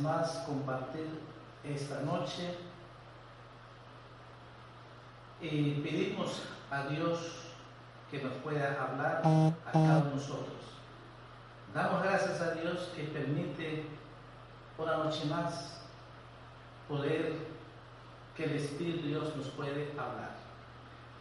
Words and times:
Más 0.00 0.30
compartir 0.46 1.20
esta 1.64 2.00
noche. 2.00 2.56
Y 5.40 5.80
pedimos 5.82 6.42
a 6.70 6.86
Dios 6.86 7.18
que 8.10 8.22
nos 8.22 8.32
pueda 8.34 8.82
hablar 8.82 9.22
a 9.66 9.72
cada 9.72 9.98
uno 9.98 10.04
de 10.04 10.14
nosotros. 10.14 10.56
Damos 11.74 12.02
gracias 12.02 12.40
a 12.40 12.52
Dios 12.52 12.90
que 12.94 13.04
permite 13.04 13.84
una 14.78 14.96
noche 14.98 15.24
más 15.26 15.80
poder 16.88 17.34
que 18.36 18.44
el 18.44 18.52
Espíritu 18.52 19.02
de 19.02 19.08
Dios 19.08 19.36
nos 19.36 19.48
puede 19.48 19.90
hablar. 19.92 20.36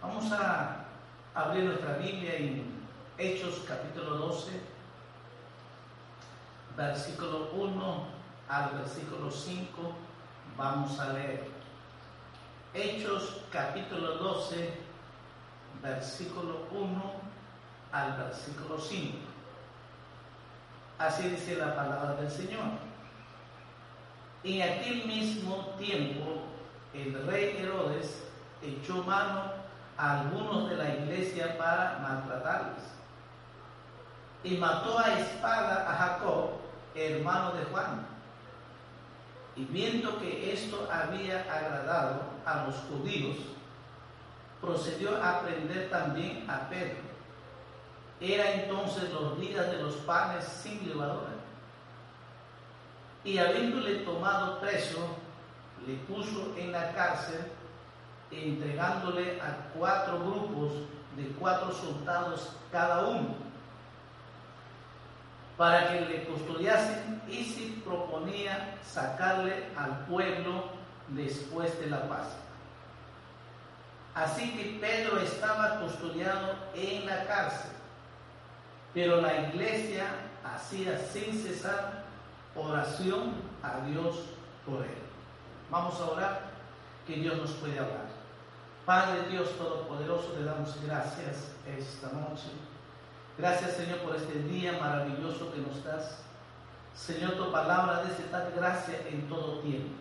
Vamos 0.01 0.31
a 0.31 0.85
abrir 1.33 1.65
nuestra 1.65 1.97
Biblia 1.97 2.35
en 2.35 2.85
Hechos 3.17 3.63
capítulo 3.67 4.17
12, 4.17 4.51
versículo 6.77 7.49
1 7.53 8.05
al 8.49 8.77
versículo 8.77 9.31
5 9.31 9.95
vamos 10.57 10.99
a 10.99 11.13
leer. 11.13 11.47
Hechos 12.73 13.41
capítulo 13.51 14.15
12, 14.17 14.73
versículo 15.81 16.67
1 16.71 17.13
al 17.91 18.17
versículo 18.17 18.79
5. 18.79 19.17
Así 20.99 21.29
dice 21.29 21.55
la 21.55 21.75
palabra 21.75 22.15
del 22.15 22.29
Señor. 22.31 22.65
En 24.43 24.61
aquel 24.61 25.05
mismo 25.07 25.73
tiempo, 25.77 26.43
el 26.93 27.25
rey 27.25 27.57
Herodes 27.57 28.23
echó 28.61 29.03
mano 29.03 29.53
a 29.97 30.21
algunos 30.21 30.69
de 30.69 30.75
la 30.75 30.95
iglesia 30.95 31.57
para 31.57 31.99
maltratarles 31.99 32.95
y 34.45 34.57
mató 34.57 34.99
a 34.99 35.19
espada 35.19 35.89
a 35.89 35.95
Jacob, 35.95 36.51
hermano 36.95 37.53
de 37.53 37.65
Juan 37.65 38.07
y 39.55 39.65
viendo 39.65 40.17
que 40.19 40.53
esto 40.53 40.87
había 40.91 41.41
agradado 41.41 42.23
a 42.45 42.65
los 42.65 42.75
judíos, 42.89 43.37
procedió 44.61 45.23
a 45.23 45.41
prender 45.41 45.89
también 45.89 46.49
a 46.49 46.67
Pedro. 46.69 46.97
Era 48.19 48.51
entonces 48.51 49.11
los 49.11 49.39
días 49.39 49.67
de 49.67 49.81
los 49.81 49.95
panes 49.97 50.43
sin 50.45 50.87
levadura. 50.87 51.35
Y 53.23 53.37
habiéndole 53.37 53.99
tomado 53.99 54.59
preso, 54.59 55.07
le 55.87 55.95
puso 55.95 56.53
en 56.57 56.71
la 56.71 56.93
cárcel, 56.93 57.41
entregándole 58.31 59.39
a 59.41 59.69
cuatro 59.77 60.19
grupos 60.19 60.73
de 61.15 61.27
cuatro 61.39 61.71
soldados 61.71 62.57
cada 62.71 63.05
uno 63.05 63.44
para 65.57 65.89
que 65.89 66.01
le 66.01 66.25
custodiasen 66.25 67.21
y 67.27 67.43
si 67.43 67.81
proponía 67.85 68.77
sacarle 68.83 69.65
al 69.77 70.05
pueblo 70.05 70.65
después 71.09 71.79
de 71.79 71.87
la 71.87 72.07
paz. 72.07 72.27
Así 74.13 74.51
que 74.51 74.79
Pedro 74.79 75.19
estaba 75.19 75.79
custodiado 75.81 76.55
en 76.73 77.05
la 77.05 77.25
cárcel, 77.25 77.71
pero 78.93 79.21
la 79.21 79.49
iglesia 79.49 80.07
hacía 80.43 80.97
sin 80.99 81.33
cesar 81.33 82.03
oración 82.55 83.33
a 83.61 83.85
Dios 83.85 84.15
por 84.65 84.81
él. 84.81 84.97
Vamos 85.69 85.99
a 85.99 86.05
orar, 86.05 86.41
que 87.05 87.15
Dios 87.15 87.37
nos 87.37 87.51
puede 87.51 87.77
hablar. 87.77 88.05
Padre 88.85 89.29
Dios 89.29 89.49
Todopoderoso, 89.57 90.35
le 90.37 90.45
damos 90.45 90.75
gracias 90.85 91.51
esta 91.67 92.07
noche 92.13 92.51
Gracias 93.37 93.73
Señor 93.73 93.99
por 93.99 94.15
este 94.15 94.39
día 94.43 94.79
maravilloso 94.79 95.51
que 95.51 95.59
nos 95.59 95.83
das. 95.83 96.19
Señor, 96.95 97.33
tu 97.33 97.51
palabra 97.51 98.03
dice 98.03 98.23
tal 98.31 98.53
gracia 98.55 98.97
en 99.09 99.27
todo 99.27 99.59
tiempo. 99.59 99.93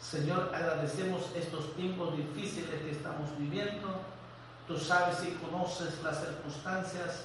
Señor, 0.00 0.52
agradecemos 0.54 1.22
estos 1.34 1.74
tiempos 1.74 2.16
difíciles 2.16 2.80
que 2.80 2.92
estamos 2.92 3.36
viviendo. 3.36 3.88
Tú 4.68 4.78
sabes 4.78 5.24
y 5.24 5.32
conoces 5.44 6.00
las 6.04 6.20
circunstancias 6.20 7.24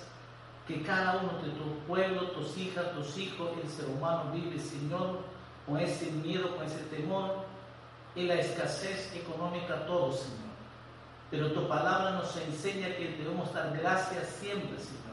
que 0.67 0.81
cada 0.81 1.17
uno 1.17 1.33
de 1.43 1.51
tu 1.51 1.77
pueblo, 1.85 2.31
tus 2.31 2.57
hijas, 2.57 2.91
tus 2.93 3.15
hijos, 3.17 3.51
el 3.61 3.69
ser 3.69 3.85
humano 3.85 4.31
vive, 4.33 4.57
Señor, 4.57 5.19
con 5.67 5.77
ese 5.77 6.11
miedo, 6.11 6.55
con 6.55 6.65
ese 6.65 6.79
temor 6.85 7.45
y 8.15 8.23
la 8.23 8.33
escasez 8.33 9.13
económica, 9.15 9.85
todo, 9.85 10.11
Señor. 10.11 10.49
Pero 11.29 11.51
tu 11.51 11.67
palabra 11.67 12.11
nos 12.11 12.35
enseña 12.35 12.95
que 12.95 13.15
debemos 13.19 13.53
dar 13.53 13.77
gracias 13.77 14.27
siempre, 14.39 14.79
Señor 14.79 15.08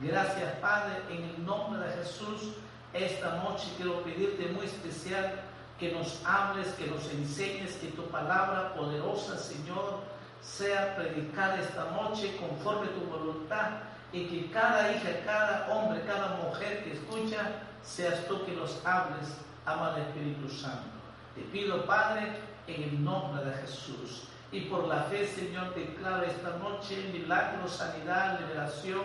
Gracias, 0.00 0.54
Padre, 0.60 0.94
en 1.10 1.24
el 1.24 1.44
nombre 1.44 1.80
de 1.80 1.92
Jesús. 1.94 2.54
Esta 2.92 3.42
noche 3.42 3.66
quiero 3.76 4.04
pedirte 4.04 4.46
muy 4.52 4.66
especial 4.66 5.40
que 5.80 5.90
nos 5.90 6.22
hables, 6.24 6.68
que 6.74 6.86
nos 6.86 7.04
enseñes, 7.10 7.74
que 7.76 7.88
tu 7.88 8.04
palabra 8.04 8.74
poderosa, 8.74 9.36
Señor, 9.36 9.98
sea 10.40 10.94
predicada 10.94 11.58
esta 11.58 11.90
noche 11.90 12.36
conforme 12.36 12.86
tu 12.88 13.00
voluntad 13.10 13.70
y 14.12 14.26
que 14.26 14.50
cada 14.52 14.92
hija, 14.92 15.08
cada 15.24 15.68
hombre, 15.68 16.00
cada 16.06 16.36
mujer 16.44 16.84
que 16.84 16.92
escucha, 16.92 17.50
seas 17.82 18.24
tú 18.28 18.44
que 18.46 18.54
los 18.54 18.80
hables, 18.86 19.28
ama 19.66 19.94
al 19.94 20.02
Espíritu 20.02 20.48
Santo. 20.48 20.88
Te 21.34 21.42
pido, 21.42 21.84
Padre, 21.86 22.38
en 22.68 22.82
el 22.84 23.04
nombre 23.04 23.44
de 23.44 23.52
Jesús. 23.62 24.28
Y 24.52 24.60
por 24.62 24.86
la 24.86 25.02
fe, 25.04 25.26
Señor, 25.26 25.74
declaro 25.74 26.22
esta 26.22 26.56
noche 26.58 27.10
milagro, 27.12 27.68
sanidad, 27.68 28.38
liberación 28.40 29.02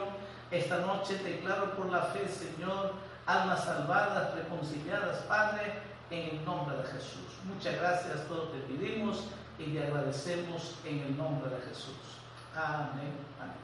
esta 0.53 0.77
noche 0.79 1.17
declaro 1.17 1.71
por 1.71 1.91
la 1.91 2.01
fe, 2.03 2.27
Señor, 2.27 2.93
almas 3.25 3.63
salvadas, 3.65 4.35
reconciliadas, 4.35 5.17
Padre, 5.23 5.73
en 6.11 6.37
el 6.37 6.45
nombre 6.45 6.77
de 6.77 6.83
Jesús. 6.83 7.39
Muchas 7.45 7.75
gracias, 7.75 8.27
todos 8.27 8.51
te 8.51 8.59
pedimos 8.59 9.25
y 9.57 9.73
te 9.73 9.83
agradecemos 9.83 10.75
en 10.85 10.99
el 10.99 11.17
nombre 11.17 11.49
de 11.49 11.61
Jesús. 11.61 12.19
Amén. 12.55 13.17
Amén. 13.41 13.63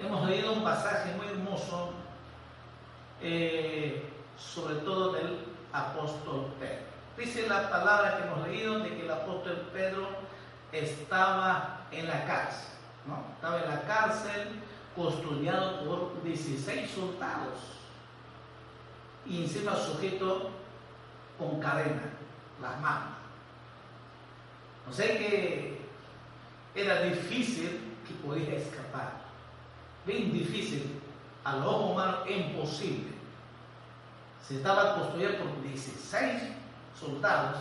Hemos 0.00 0.28
leído, 0.28 0.52
un 0.54 0.64
pasaje 0.64 1.14
muy 1.14 1.26
hermoso, 1.26 1.90
eh, 3.20 4.10
sobre 4.36 4.76
todo 4.76 5.12
del 5.12 5.38
apóstol 5.72 6.52
Pedro. 6.58 6.84
Dice 7.16 7.48
la 7.48 7.70
palabra 7.70 8.16
que 8.16 8.24
hemos 8.24 8.48
leído 8.48 8.80
de 8.80 8.90
que 8.90 9.02
el 9.02 9.10
apóstol 9.10 9.68
Pedro 9.72 10.08
estaba 10.72 11.86
en 11.90 12.06
la 12.08 12.24
cárcel. 12.26 12.75
Estaba 13.36 13.62
en 13.62 13.70
la 13.70 13.82
cárcel, 13.82 14.60
custodiado 14.96 15.84
por 15.84 16.22
16 16.24 16.90
soldados 16.90 17.58
y 19.24 19.42
encima 19.42 19.76
sujeto 19.76 20.50
con 21.38 21.60
cadena, 21.60 22.02
las 22.60 22.80
manos. 22.80 23.12
O 24.90 24.92
sea 24.92 25.06
que 25.06 25.80
era 26.74 27.02
difícil 27.02 27.94
que 28.06 28.14
podía 28.26 28.54
escapar. 28.54 29.12
Bien 30.04 30.32
difícil, 30.32 31.00
al 31.44 31.62
ojo 31.62 31.92
humano 31.92 32.18
imposible. 32.28 33.14
Se 34.46 34.56
estaba 34.56 34.96
custodiado 34.96 35.38
por 35.38 35.62
16 35.62 36.42
soldados, 36.98 37.58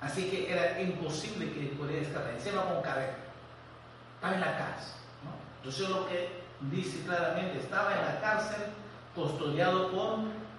así 0.00 0.30
que 0.30 0.50
era 0.50 0.80
imposible 0.80 1.52
que 1.52 1.74
pudiera 1.76 2.06
escapar, 2.06 2.34
encima 2.34 2.64
con 2.64 2.82
cadena 2.82 3.29
estaba 4.20 4.34
en 4.34 4.40
la 4.42 4.58
casa. 4.58 4.96
Entonces 5.58 5.88
lo 5.88 6.06
que 6.06 6.28
dice 6.70 7.02
claramente, 7.04 7.58
estaba 7.58 7.94
en 7.94 8.04
la 8.04 8.20
cárcel 8.20 8.66
custodiado 9.14 9.90
por 9.90 10.18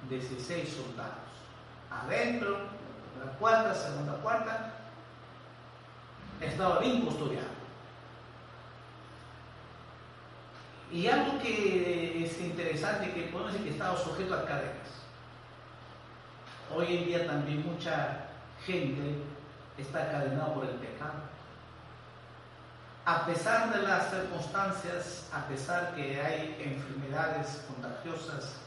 16 0.09 0.67
soldados. 0.67 1.13
Adentro, 1.91 2.57
la 3.23 3.31
cuarta, 3.37 3.75
segunda 3.75 4.15
puerta, 4.15 4.73
estaba 6.39 6.79
bien 6.79 7.01
custodiado. 7.05 7.61
Y 10.91 11.07
algo 11.07 11.39
que 11.39 12.25
es 12.25 12.41
interesante, 12.41 13.13
que 13.13 13.23
podemos 13.27 13.53
decir 13.53 13.67
que 13.67 13.73
estaba 13.73 13.95
sujeto 13.95 14.33
a 14.33 14.45
cadenas. 14.45 14.89
Hoy 16.75 16.97
en 16.97 17.05
día 17.05 17.27
también 17.27 17.63
mucha 17.63 18.25
gente 18.65 19.17
está 19.77 20.11
cadenada 20.11 20.51
por 20.55 20.65
el 20.65 20.71
pecado. 20.71 21.31
A 23.05 23.25
pesar 23.25 23.73
de 23.73 23.81
las 23.81 24.11
circunstancias, 24.11 25.27
a 25.33 25.47
pesar 25.47 25.95
que 25.95 26.21
hay 26.21 26.55
enfermedades 26.59 27.65
contagiosas, 27.67 28.57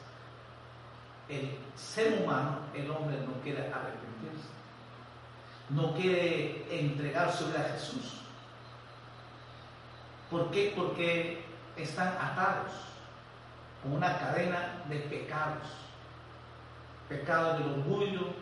el 1.29 1.57
ser 1.77 2.21
humano, 2.23 2.59
el 2.75 2.91
hombre, 2.91 3.17
no 3.25 3.41
quiere 3.43 3.73
arrepentirse, 3.73 4.49
no 5.71 5.95
quiere 5.95 6.67
entregar 6.69 7.33
su 7.33 7.47
vida 7.47 7.61
a 7.61 7.73
Jesús. 7.75 8.21
¿Por 10.31 10.51
qué? 10.51 10.73
Porque 10.77 11.45
están 11.77 12.09
atados 12.21 12.73
con 13.83 13.93
una 13.93 14.19
cadena 14.19 14.83
de 14.89 14.99
pecados, 14.99 15.69
pecado 17.09 17.59
del 17.59 17.69
orgullo, 17.69 18.35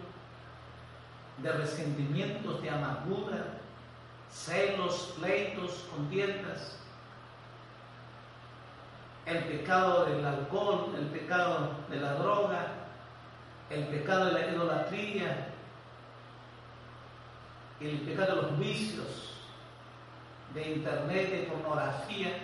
de 1.36 1.52
resentimientos, 1.52 2.62
de 2.62 2.70
amargura, 2.70 3.61
celos, 4.32 5.14
pleitos, 5.18 5.84
contiendas, 5.94 6.76
el 9.26 9.44
pecado 9.44 10.06
del 10.06 10.24
alcohol, 10.24 10.94
el 10.98 11.06
pecado 11.06 11.70
de 11.88 12.00
la 12.00 12.14
droga, 12.14 12.66
el 13.70 13.86
pecado 13.86 14.26
de 14.26 14.32
la 14.32 14.48
idolatría, 14.48 15.48
el 17.80 18.00
pecado 18.00 18.36
de 18.36 18.42
los 18.42 18.58
vicios, 18.58 19.32
de 20.54 20.72
internet, 20.72 21.30
de 21.30 21.42
pornografía, 21.44 22.36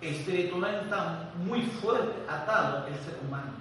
espiritualmente 0.00 0.84
está 0.84 1.30
muy 1.36 1.62
fuerte 1.62 2.12
atado 2.28 2.86
el 2.86 2.94
ser 2.98 3.18
humano. 3.24 3.52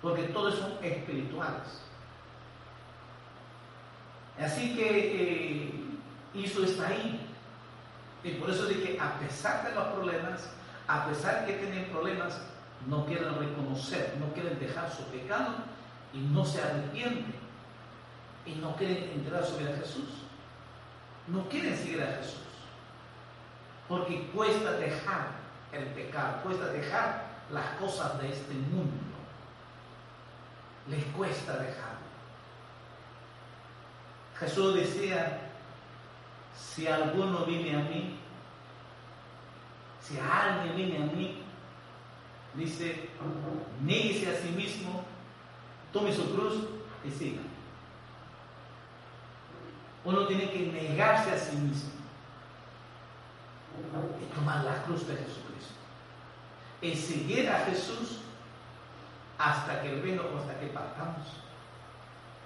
Porque 0.00 0.24
todos 0.24 0.54
son 0.54 0.72
espirituales. 0.82 1.89
Así 4.40 4.74
que 4.74 5.64
eh, 5.64 5.72
eso 6.34 6.64
está 6.64 6.88
ahí. 6.88 7.20
Y 8.24 8.32
por 8.32 8.50
eso 8.50 8.66
dije, 8.66 8.98
a 9.00 9.18
pesar 9.18 9.66
de 9.68 9.74
los 9.74 9.88
problemas, 9.88 10.48
a 10.88 11.06
pesar 11.06 11.46
que 11.46 11.54
tienen 11.54 11.84
problemas, 11.90 12.40
no 12.86 13.04
quieren 13.06 13.38
reconocer, 13.38 14.14
no 14.18 14.32
quieren 14.32 14.58
dejar 14.58 14.90
su 14.90 15.04
pecado 15.04 15.54
y 16.12 16.18
no 16.18 16.44
se 16.44 16.62
arrepienten. 16.62 17.34
Y 18.46 18.54
no 18.54 18.74
quieren 18.76 19.10
entregar 19.10 19.44
su 19.44 19.56
vida 19.58 19.70
a 19.70 19.76
Jesús. 19.76 20.08
No 21.26 21.46
quieren 21.48 21.76
seguir 21.76 22.02
a 22.02 22.16
Jesús. 22.16 22.40
Porque 23.88 24.26
cuesta 24.34 24.72
dejar 24.72 25.28
el 25.72 25.84
pecado, 25.88 26.42
cuesta 26.42 26.66
dejar 26.68 27.24
las 27.52 27.66
cosas 27.78 28.20
de 28.20 28.32
este 28.32 28.54
mundo. 28.54 28.96
Les 30.88 31.04
cuesta 31.16 31.58
dejar. 31.58 31.99
Jesús 34.40 34.74
decía, 34.74 35.38
si 36.58 36.86
alguno 36.86 37.44
viene 37.44 37.76
a 37.76 37.80
mí, 37.80 38.16
si 40.02 40.18
alguien 40.18 40.76
viene 40.76 40.96
a 40.96 41.14
mí, 41.14 41.42
dice, 42.54 43.10
nieguese 43.82 44.30
a 44.30 44.40
sí 44.40 44.48
mismo, 44.48 45.04
tome 45.92 46.12
su 46.12 46.34
cruz 46.34 46.54
y 47.04 47.10
siga. 47.10 47.42
Uno 50.04 50.26
tiene 50.26 50.50
que 50.50 50.60
negarse 50.60 51.32
a 51.32 51.38
sí 51.38 51.56
mismo 51.56 51.90
y 54.20 54.34
tomar 54.34 54.64
la 54.64 54.82
cruz 54.84 55.06
de 55.06 55.16
Jesucristo. 55.16 55.74
Y 56.80 56.94
seguir 56.94 57.50
a 57.50 57.58
Jesús 57.66 58.20
hasta 59.36 59.82
que 59.82 59.94
venga 59.96 60.22
o 60.22 60.38
hasta 60.38 60.58
que 60.58 60.66
partamos. 60.68 61.26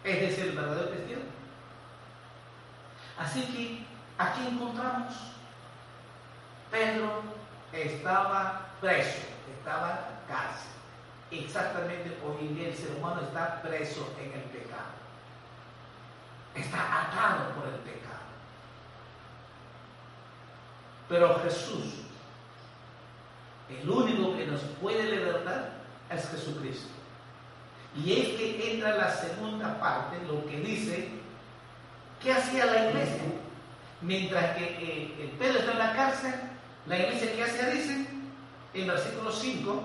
Ese 0.03 0.27
es 0.27 0.39
el 0.39 0.53
verdadero 0.57 0.91
cristiano. 0.91 1.34
Así 3.19 3.43
que 3.43 3.87
aquí 4.19 4.47
encontramos, 4.47 5.15
Pedro 6.71 7.23
estaba 7.73 8.67
preso, 8.81 9.23
estaba 9.57 9.91
en 9.91 10.35
cárcel. 10.35 10.71
Exactamente 11.31 12.19
hoy 12.25 12.47
en 12.47 12.55
día 12.55 12.69
el 12.69 12.77
ser 12.77 12.97
humano 12.97 13.21
está 13.23 13.63
preso 13.63 14.13
en 14.19 14.33
el 14.33 14.45
pecado. 14.45 14.95
Está 16.55 17.03
atado 17.03 17.55
por 17.55 17.67
el 17.67 17.81
pecado. 17.81 18.05
Pero 21.09 21.41
Jesús, 21.41 22.05
el 23.69 23.89
único 23.89 24.37
que 24.37 24.47
nos 24.47 24.61
puede 24.81 25.05
libertar 25.05 25.73
es 26.11 26.29
Jesucristo. 26.29 26.89
Y 27.97 28.13
es 28.13 28.29
que 28.37 28.75
entra 28.75 28.97
la 28.97 29.11
segunda 29.11 29.79
parte, 29.79 30.19
lo 30.27 30.45
que 30.47 30.59
dice 30.61 31.24
¿Qué 32.23 32.33
hacía 32.33 32.67
la 32.67 32.89
iglesia? 32.89 33.23
Mientras 34.01 34.57
que 34.57 34.65
eh, 34.65 35.35
Pedro 35.39 35.61
está 35.61 35.73
en 35.73 35.79
la 35.79 35.93
cárcel, 35.95 36.35
la 36.87 36.99
iglesia 36.99 37.33
¿qué 37.35 37.45
hacía? 37.45 37.67
Dice 37.69 38.07
en 38.75 38.87
versículo 38.89 39.31
5, 39.31 39.83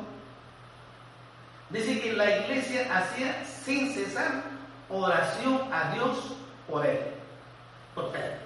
dice 1.70 2.02
que 2.02 2.14
la 2.14 2.38
iglesia 2.38 2.88
hacía 2.98 3.46
sin 3.46 3.94
cesar 3.94 4.44
oración 4.90 5.70
a 5.72 5.94
Dios 5.94 6.34
por 6.68 6.86
él, 6.86 7.00
por 7.94 8.12
Pedro. 8.12 8.38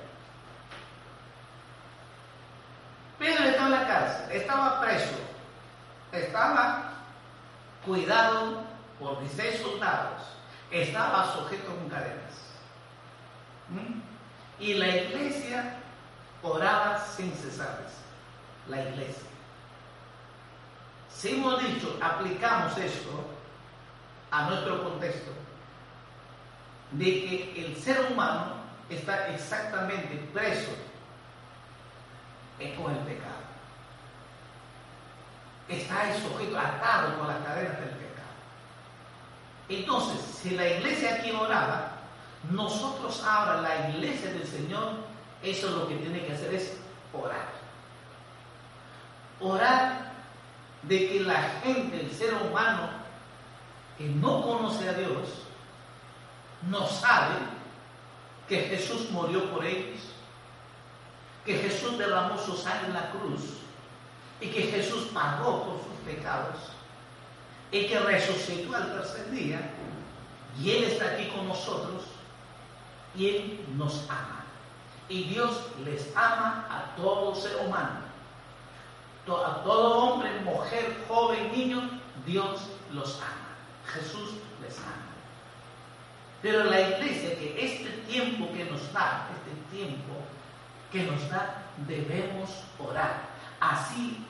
Pedro 3.18 3.44
estaba 3.46 3.66
en 3.68 3.72
la 3.72 3.88
cárcel, 3.88 4.32
estaba 4.32 4.82
preso, 4.82 5.16
estaba 6.12 6.94
cuidado 7.86 8.64
por 9.00 9.20
16 9.22 9.62
soldados, 9.62 10.22
estaba 10.72 11.34
sujeto 11.34 11.74
con 11.76 11.90
cadenas. 11.90 12.53
Y 14.60 14.74
la 14.76 14.88
iglesia 14.88 15.78
oraba 16.42 17.00
sin 17.00 17.32
cesar. 17.34 17.82
La 18.68 18.82
iglesia. 18.82 19.30
Si 21.14 21.30
hemos 21.36 21.62
dicho, 21.62 21.98
aplicamos 22.02 22.78
esto 22.78 23.26
a 24.32 24.50
nuestro 24.50 24.84
contexto, 24.84 25.32
de 26.92 27.06
que 27.06 27.66
el 27.66 27.76
ser 27.78 28.12
humano 28.12 28.56
está 28.90 29.30
exactamente 29.30 30.16
preso 30.34 30.72
con 32.78 32.94
el 32.94 33.00
pecado. 33.00 33.44
Está 35.68 36.14
sujeto, 36.22 36.58
atado 36.58 37.18
con 37.18 37.28
las 37.28 37.38
cadenas 37.44 37.80
del 37.80 37.90
pecado. 37.90 38.34
Entonces, 39.70 40.22
si 40.42 40.52
la 40.52 40.68
iglesia 40.68 41.16
aquí 41.16 41.32
oraba, 41.32 41.93
nosotros 42.52 43.24
ahora, 43.24 43.62
la 43.62 43.90
iglesia 43.90 44.32
del 44.32 44.48
Señor, 44.48 44.94
eso 45.42 45.70
lo 45.70 45.88
que 45.88 45.96
tiene 45.96 46.26
que 46.26 46.34
hacer 46.34 46.54
es 46.54 46.78
orar. 47.14 47.48
Orar 49.40 50.14
de 50.84 51.08
que 51.08 51.20
la 51.22 51.42
gente, 51.64 52.02
el 52.02 52.12
ser 52.12 52.34
humano 52.34 52.90
que 53.98 54.06
no 54.06 54.42
conoce 54.42 54.90
a 54.90 54.94
Dios, 54.94 55.30
no 56.70 56.88
sabe 56.88 57.36
que 58.48 58.62
Jesús 58.62 59.10
murió 59.12 59.50
por 59.52 59.66
ellos, 59.66 60.00
que 61.46 61.58
Jesús 61.58 61.98
derramó 61.98 62.38
su 62.38 62.56
sangre 62.56 62.88
en 62.88 62.94
la 62.94 63.12
cruz 63.12 63.42
y 64.40 64.48
que 64.48 64.64
Jesús 64.64 65.10
pagó 65.14 65.64
por 65.64 65.78
sus 65.78 66.14
pecados 66.14 66.58
y 67.72 67.88
que 67.88 68.00
resucitó 68.00 68.76
al 68.76 68.94
tercer 68.94 69.32
día 69.32 69.60
y 70.60 70.72
Él 70.72 70.84
está 70.84 71.14
aquí 71.14 71.28
con 71.30 71.48
nosotros 71.48 72.04
Él 73.18 73.66
nos 73.76 74.10
ama. 74.10 74.44
Y 75.10 75.26
Dios 75.26 75.52
les 75.84 76.16
ama 76.16 76.66
a 76.70 76.96
todo 76.96 77.36
ser 77.36 77.56
humano. 77.58 78.02
A 79.28 79.64
todo 79.64 79.98
hombre, 80.00 80.30
mujer, 80.42 81.06
joven, 81.08 81.52
niño, 81.52 81.90
Dios 82.26 82.62
los 82.92 83.18
ama. 83.18 83.56
Jesús 83.94 84.32
les 84.62 84.78
ama. 84.80 85.14
Pero 86.42 86.66
la 86.66 86.82
iglesia, 86.82 87.38
que 87.40 87.56
este 87.58 87.90
tiempo 88.12 88.52
que 88.52 88.66
nos 88.66 88.92
da, 88.92 89.30
este 89.34 89.78
tiempo 89.78 90.14
que 90.92 91.04
nos 91.04 91.30
da, 91.30 91.64
debemos 91.88 92.50
orar. 92.80 93.30
Así, 93.60 94.26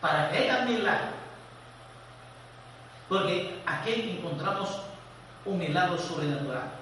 para 0.00 0.30
que 0.30 0.38
haya 0.38 0.64
milagro. 0.64 1.12
Porque 3.08 3.62
aquí 3.66 4.16
encontramos 4.18 4.80
un 5.44 5.58
milagro 5.58 5.98
sobrenatural. 5.98 6.81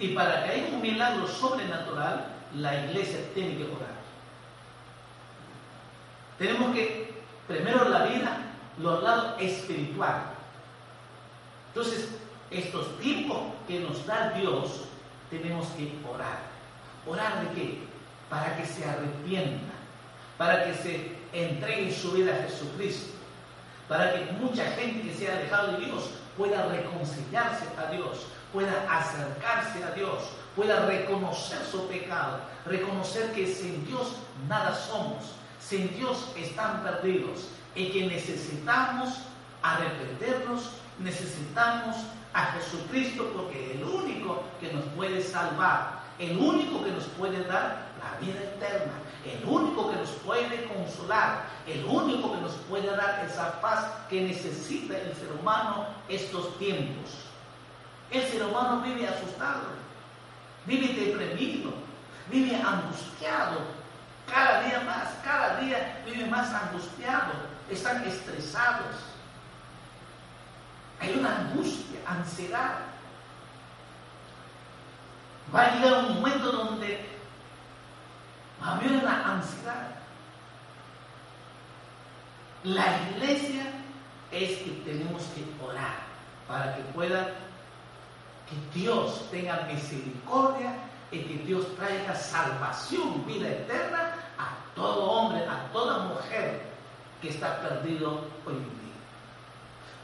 Y 0.00 0.08
para 0.08 0.44
que 0.44 0.50
haya 0.50 0.74
un 0.74 0.80
milagro 0.80 1.28
sobrenatural, 1.28 2.26
la 2.56 2.86
iglesia 2.86 3.20
tiene 3.34 3.58
que 3.58 3.64
orar. 3.64 4.00
Tenemos 6.38 6.74
que, 6.74 7.12
primero 7.46 7.86
la 7.88 8.04
vida, 8.04 8.38
los 8.78 9.02
lados 9.02 9.34
espiritual. 9.38 10.22
Entonces, 11.68 12.08
estos 12.50 12.98
tiempos 12.98 13.42
que 13.68 13.80
nos 13.80 14.06
da 14.06 14.30
Dios, 14.30 14.86
tenemos 15.28 15.68
que 15.68 15.92
orar. 16.10 16.38
¿Orar 17.06 17.42
de 17.42 17.54
qué? 17.54 17.78
Para 18.30 18.56
que 18.56 18.64
se 18.64 18.84
arrepienta, 18.84 19.74
para 20.38 20.64
que 20.64 20.74
se 20.74 21.16
entregue 21.32 21.94
su 21.94 22.12
vida 22.12 22.34
a 22.34 22.42
Jesucristo, 22.48 23.12
para 23.86 24.14
que 24.14 24.32
mucha 24.32 24.64
gente 24.72 25.02
que 25.02 25.14
se 25.14 25.30
ha 25.30 25.36
dejado 25.36 25.72
de 25.72 25.84
Dios 25.84 26.10
pueda 26.36 26.66
reconciliarse 26.66 27.66
a 27.76 27.90
Dios, 27.92 28.26
pueda 28.52 28.86
acercarse 28.90 29.82
a 29.84 29.90
Dios, 29.92 30.30
pueda 30.56 30.86
reconocer 30.86 31.64
su 31.70 31.86
pecado, 31.88 32.40
reconocer 32.66 33.32
que 33.32 33.46
sin 33.46 33.86
Dios 33.86 34.16
nada 34.48 34.74
somos, 34.74 35.32
sin 35.60 35.94
Dios 35.96 36.30
están 36.36 36.82
perdidos 36.82 37.48
y 37.74 37.90
que 37.90 38.06
necesitamos 38.06 39.20
arrepentirnos, 39.62 40.70
necesitamos 40.98 41.96
a 42.32 42.46
Jesucristo 42.52 43.30
porque 43.34 43.70
es 43.70 43.76
el 43.76 43.84
único 43.84 44.42
que 44.60 44.72
nos 44.72 44.84
puede 44.96 45.22
salvar, 45.22 46.00
el 46.18 46.36
único 46.38 46.84
que 46.84 46.90
nos 46.92 47.04
puede 47.04 47.42
dar 47.44 47.90
la 47.98 48.18
vida 48.24 48.40
eterna, 48.40 48.92
el 49.24 49.46
único 49.48 49.90
que 49.90 49.96
nos 49.96 50.10
puede 50.10 50.64
consolar, 50.64 51.44
el 51.66 51.84
único 51.84 52.32
que 52.32 52.40
nos 52.40 52.52
puede 52.68 52.94
dar 52.96 53.24
esa 53.24 53.60
paz 53.60 53.86
que 54.08 54.22
necesita 54.22 54.96
el 54.98 55.14
ser 55.14 55.30
humano 55.40 55.86
estos 56.08 56.58
tiempos. 56.58 57.29
Ser 58.40 58.48
humano 58.48 58.80
vive 58.80 59.06
asustado, 59.06 59.64
vive 60.64 60.94
deprimido, 60.94 61.74
vive 62.30 62.56
angustiado, 62.56 63.60
cada 64.26 64.62
día 64.62 64.80
más, 64.80 65.08
cada 65.22 65.60
día 65.60 66.00
vive 66.06 66.24
más 66.24 66.50
angustiado, 66.50 67.32
están 67.68 68.02
estresados. 68.04 68.96
Hay 71.00 71.18
una 71.18 71.36
angustia, 71.36 72.00
ansiedad. 72.06 72.78
Va 75.54 75.60
a 75.60 75.74
llegar 75.74 76.04
un 76.04 76.14
momento 76.14 76.50
donde 76.50 77.06
va 78.62 78.68
a 78.68 78.76
haber 78.76 78.92
una 78.92 79.32
ansiedad. 79.34 79.86
La 82.64 83.02
iglesia 83.10 83.64
es 84.32 84.60
que 84.60 84.82
tenemos 84.86 85.24
que 85.34 85.44
orar 85.62 86.08
para 86.48 86.74
que 86.74 86.82
pueda, 86.94 87.28
que 88.50 88.80
Dios 88.80 89.30
tenga 89.30 89.68
misericordia 89.72 90.74
y 91.12 91.20
que 91.20 91.44
Dios 91.44 91.64
traiga 91.76 92.14
salvación, 92.14 93.24
vida 93.26 93.48
eterna 93.48 94.14
a 94.38 94.74
todo 94.74 95.10
hombre, 95.10 95.44
a 95.46 95.70
toda 95.72 96.08
mujer 96.08 96.62
que 97.22 97.30
está 97.30 97.60
perdido 97.60 98.24
hoy 98.46 98.54
en 98.54 98.64
día. 98.64 98.80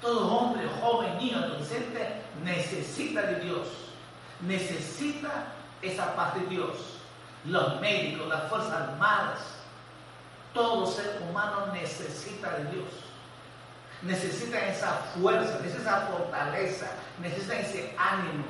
Todo 0.00 0.28
hombre, 0.28 0.68
joven, 0.80 1.18
niño, 1.18 1.38
adolescente 1.38 2.22
necesita 2.44 3.22
de 3.22 3.40
Dios, 3.40 3.66
necesita 4.40 5.46
esa 5.82 6.14
paz 6.14 6.34
de 6.34 6.46
Dios. 6.46 6.70
Los 7.44 7.80
médicos, 7.80 8.28
las 8.28 8.48
fuerzas 8.48 8.72
armadas, 8.72 9.40
todo 10.52 10.86
ser 10.86 11.22
humano 11.28 11.66
necesita 11.72 12.50
de 12.58 12.64
Dios. 12.72 13.05
Necesita 14.02 14.58
esa 14.66 14.92
fuerza, 15.14 15.58
necesita 15.62 15.82
esa 15.82 16.06
fortaleza, 16.08 16.86
necesita 17.20 17.58
ese 17.58 17.94
ánimo. 17.98 18.44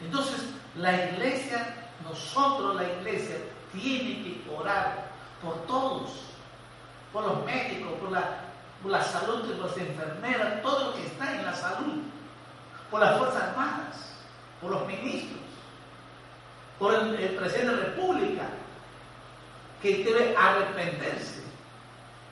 Entonces, 0.00 0.40
la 0.76 1.10
iglesia, 1.10 1.74
nosotros, 2.02 2.76
la 2.76 2.84
iglesia, 2.84 3.36
tiene 3.72 4.22
que 4.22 4.44
orar 4.54 5.06
por 5.42 5.66
todos, 5.66 6.10
por 7.12 7.24
los 7.24 7.44
médicos, 7.44 7.92
por 8.00 8.10
la, 8.10 8.40
por 8.82 9.02
salud 9.02 9.44
de 9.44 9.58
las 9.58 9.76
enfermeras, 9.76 10.62
todo 10.62 10.86
lo 10.86 10.94
que 10.94 11.06
está 11.06 11.36
en 11.36 11.44
la 11.44 11.54
salud, 11.54 12.02
por 12.90 13.00
las 13.00 13.18
Fuerzas 13.18 13.42
Armadas, 13.42 14.14
por 14.60 14.72
los 14.72 14.86
ministros, 14.86 15.40
por 16.78 16.94
el, 16.94 17.14
el 17.14 17.36
presidente 17.36 17.70
de 17.70 17.76
la 17.76 17.84
República, 17.84 18.42
que 19.80 20.04
debe 20.04 20.36
arrepentirse 20.36 21.42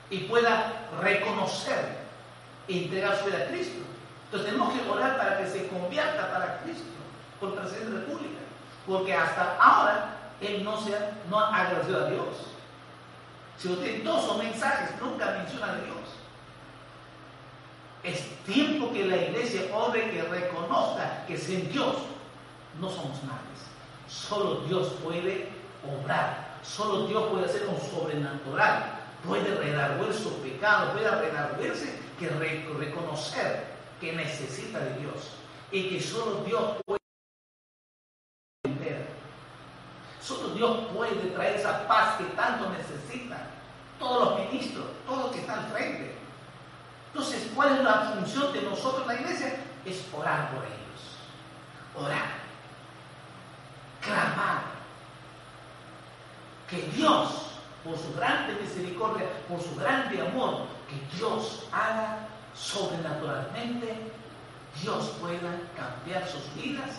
y 0.09 0.19
pueda 0.19 0.89
reconocer 1.01 2.00
entregar 2.79 3.17
su 3.17 3.25
vida 3.25 3.43
a 3.43 3.47
Cristo. 3.47 3.81
Entonces 4.25 4.49
tenemos 4.49 4.73
que 4.73 4.89
orar 4.89 5.17
para 5.17 5.37
que 5.39 5.47
se 5.47 5.67
convierta 5.67 6.31
para 6.31 6.59
Cristo, 6.59 6.85
por 7.39 7.53
presidente 7.55 7.85
de 7.85 7.93
la 7.93 7.99
República, 8.05 8.39
porque 8.87 9.13
hasta 9.13 9.57
ahora 9.57 10.05
él 10.39 10.63
no, 10.63 10.79
se 10.81 10.95
ha, 10.95 11.11
no 11.29 11.39
ha 11.39 11.55
agradecido 11.55 12.05
a 12.05 12.09
Dios. 12.09 12.27
Si 13.57 13.67
usted 13.67 14.03
todos 14.03 14.25
sus 14.25 14.37
mensajes 14.37 14.89
nunca 15.01 15.37
menciona 15.37 15.73
a 15.73 15.75
Dios. 15.75 15.97
Es 18.03 18.43
tiempo 18.45 18.91
que 18.91 19.05
la 19.05 19.17
iglesia 19.17 19.61
ore 19.71 20.09
que 20.09 20.23
reconozca 20.23 21.23
que 21.27 21.37
sin 21.37 21.71
Dios 21.71 21.97
no 22.79 22.89
somos 22.89 23.21
nadie. 23.23 23.51
Solo 24.07 24.61
Dios 24.61 24.93
puede 25.03 25.49
obrar. 25.85 26.57
Solo 26.63 27.05
Dios 27.05 27.23
puede 27.29 27.45
hacer 27.45 27.67
un 27.67 27.79
sobrenatural. 27.79 28.99
Puede 29.27 29.55
redarguir 29.55 30.13
su 30.13 30.41
pecado, 30.41 30.93
puede 30.93 31.11
redarguirse 31.11 32.00
que 32.21 32.73
reconocer 32.77 33.65
que 33.99 34.13
necesita 34.13 34.79
de 34.79 34.99
Dios. 34.99 35.31
Y 35.71 35.89
que 35.89 36.01
solo 36.01 36.43
Dios 36.43 36.77
puede 36.85 37.01
Solo 40.21 40.49
Dios 40.49 40.87
puede 40.93 41.15
traer 41.31 41.55
esa 41.55 41.87
paz 41.87 42.17
que 42.17 42.25
tanto 42.35 42.69
necesitan 42.69 43.41
todos 43.97 44.29
los 44.29 44.39
ministros, 44.39 44.85
todos 45.05 45.23
los 45.23 45.31
que 45.31 45.41
están 45.41 45.65
frente. 45.71 46.15
Entonces, 47.07 47.51
¿cuál 47.55 47.77
es 47.77 47.83
la 47.83 48.13
función 48.13 48.53
de 48.53 48.61
nosotros, 48.61 49.07
la 49.07 49.15
iglesia? 49.15 49.55
Es 49.83 50.05
orar 50.13 50.51
por 50.51 50.63
ellos. 50.63 52.05
Orar. 52.05 52.29
Clamar. 54.01 54.61
Que 56.69 56.83
Dios, 56.95 57.57
por 57.83 57.97
su 57.97 58.13
grande 58.13 58.53
misericordia, 58.61 59.25
por 59.49 59.59
su 59.59 59.75
grande 59.75 60.21
amor, 60.21 60.67
que 60.91 61.17
Dios 61.17 61.67
haga 61.71 62.27
sobrenaturalmente, 62.53 64.11
Dios 64.81 65.15
pueda 65.19 65.59
cambiar 65.75 66.27
sus 66.27 66.53
vidas 66.55 66.89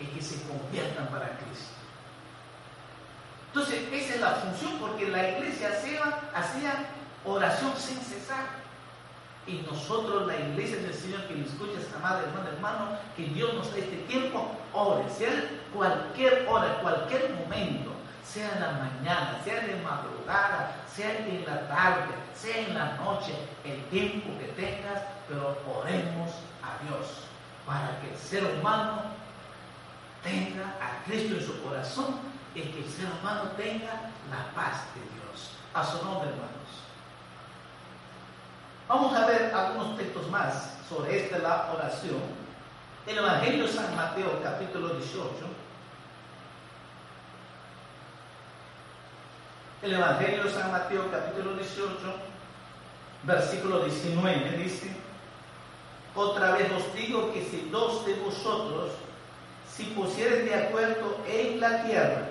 y 0.00 0.06
que 0.06 0.22
se 0.22 0.42
conviertan 0.48 1.06
para 1.08 1.36
Cristo. 1.38 1.74
Entonces, 3.48 3.84
esa 3.92 4.14
es 4.14 4.20
la 4.20 4.30
función, 4.32 4.72
porque 4.80 5.08
la 5.08 5.30
iglesia 5.30 5.68
hacía, 6.34 6.86
oración 7.24 7.72
sin 7.76 7.98
cesar. 7.98 8.64
Y 9.46 9.58
nosotros, 9.70 10.26
la 10.26 10.36
iglesia 10.36 10.78
del 10.78 10.94
Señor, 10.94 11.26
que 11.28 11.34
me 11.34 11.46
escuchas, 11.46 11.84
amada 11.94 12.22
hermana, 12.22 12.48
hermano, 12.50 12.98
que 13.16 13.26
Dios 13.26 13.54
nos 13.54 13.72
dé 13.72 13.80
este 13.80 13.98
tiempo, 14.08 14.50
ore, 14.72 15.08
sea 15.10 15.30
cualquier 15.72 16.48
hora, 16.48 16.80
cualquier 16.80 17.30
momento, 17.34 17.93
sea 18.24 18.52
en 18.52 18.60
la 18.60 18.72
mañana, 18.72 19.40
sea 19.44 19.60
de 19.60 19.76
madrugada, 19.82 20.76
sea 20.92 21.18
en 21.18 21.44
la 21.44 21.68
tarde, 21.68 22.14
sea 22.34 22.58
en 22.58 22.74
la 22.74 22.94
noche, 22.96 23.34
el 23.64 23.84
tiempo 23.86 24.30
que 24.38 24.46
tengas, 24.48 25.02
pero 25.28 25.58
oremos 25.78 26.30
a 26.62 26.82
Dios 26.84 27.24
para 27.66 28.00
que 28.00 28.10
el 28.10 28.18
ser 28.18 28.44
humano 28.58 29.02
tenga 30.22 30.64
a 30.80 31.04
Cristo 31.04 31.36
en 31.36 31.46
su 31.46 31.62
corazón 31.62 32.16
y 32.54 32.62
que 32.62 32.84
el 32.84 32.90
ser 32.90 33.06
humano 33.20 33.50
tenga 33.56 34.10
la 34.30 34.52
paz 34.54 34.84
de 34.94 35.00
Dios. 35.00 35.50
A 35.74 35.84
su 35.84 36.04
nombre, 36.04 36.30
hermanos. 36.30 36.54
Vamos 38.88 39.14
a 39.14 39.26
ver 39.26 39.52
algunos 39.54 39.96
textos 39.96 40.30
más 40.30 40.76
sobre 40.88 41.24
esta 41.24 41.38
la 41.38 41.72
oración. 41.72 42.22
El 43.06 43.18
Evangelio 43.18 43.66
de 43.66 43.72
San 43.72 43.94
Mateo, 43.96 44.40
capítulo 44.42 44.90
18. 44.90 45.63
El 49.84 49.92
Evangelio 49.92 50.44
de 50.44 50.50
San 50.50 50.72
Mateo, 50.72 51.10
capítulo 51.10 51.56
18, 51.56 51.94
versículo 53.24 53.84
19, 53.84 54.56
dice, 54.56 54.88
otra 56.14 56.52
vez 56.52 56.72
os 56.72 56.94
digo 56.94 57.30
que 57.34 57.44
si 57.44 57.68
dos 57.70 58.06
de 58.06 58.14
vosotros, 58.14 58.92
si 59.70 59.84
pusieren 59.84 60.46
de 60.46 60.54
acuerdo 60.54 61.18
en 61.28 61.60
la 61.60 61.84
tierra, 61.84 62.22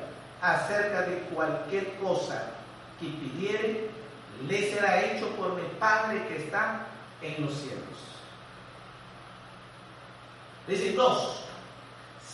acerca 0.41 1.03
de 1.03 1.19
cualquier 1.31 1.93
cosa 1.98 2.43
que 3.00 3.05
pidiere, 3.05 3.91
le 4.48 4.72
será 4.72 5.03
hecho 5.03 5.27
por 5.36 5.53
mi 5.53 5.62
Padre 5.79 6.25
que 6.27 6.38
está 6.38 6.88
en 7.22 7.45
los 7.45 7.53
cielos. 7.53 7.83
Dice 10.67 10.93
dos, 10.93 11.43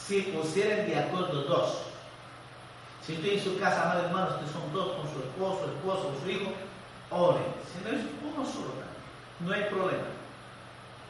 si 0.07 0.21
pusieren 0.21 0.89
de 0.89 0.97
acuerdo 0.97 1.43
dos. 1.43 1.88
Si 3.09 3.15
usted 3.15 3.33
en 3.33 3.43
su 3.43 3.59
casa, 3.59 3.85
amados 3.85 4.05
hermanos, 4.05 4.33
que 4.35 4.53
son 4.53 4.71
dos 4.71 4.91
con 4.97 5.11
su 5.11 5.17
esposo, 5.17 5.65
esposo, 5.65 6.13
su 6.21 6.29
hijo, 6.29 6.51
oren. 7.09 7.41
Si 7.65 7.83
no 7.83 7.97
es 7.97 8.05
uno 8.21 8.45
solo, 8.45 8.69
no 9.39 9.51
hay 9.51 9.63
problema. 9.63 10.03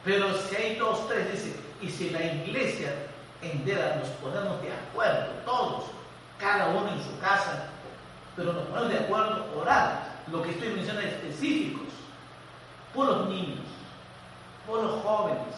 Pero 0.02 0.34
si 0.34 0.56
hay 0.56 0.76
dos, 0.76 1.06
tres, 1.08 1.30
dice, 1.30 1.60
y 1.82 1.90
si 1.90 2.08
la 2.08 2.24
iglesia 2.24 2.94
entera 3.42 3.96
nos 3.96 4.08
ponemos 4.12 4.62
de 4.62 4.72
acuerdo, 4.72 5.26
todos, 5.44 5.84
cada 6.38 6.68
uno 6.68 6.88
en 6.88 7.04
su 7.04 7.18
casa, 7.20 7.66
pero 8.34 8.54
nos 8.54 8.66
ponemos 8.68 8.88
de 8.88 8.98
acuerdo, 9.00 9.44
orar, 9.60 10.22
lo 10.32 10.40
que 10.40 10.52
estoy 10.52 10.70
mencionando 10.70 11.06
específicos, 11.06 11.88
por 12.94 13.08
los 13.08 13.28
niños, 13.28 13.66
por 14.66 14.84
los 14.84 15.02
jóvenes, 15.02 15.54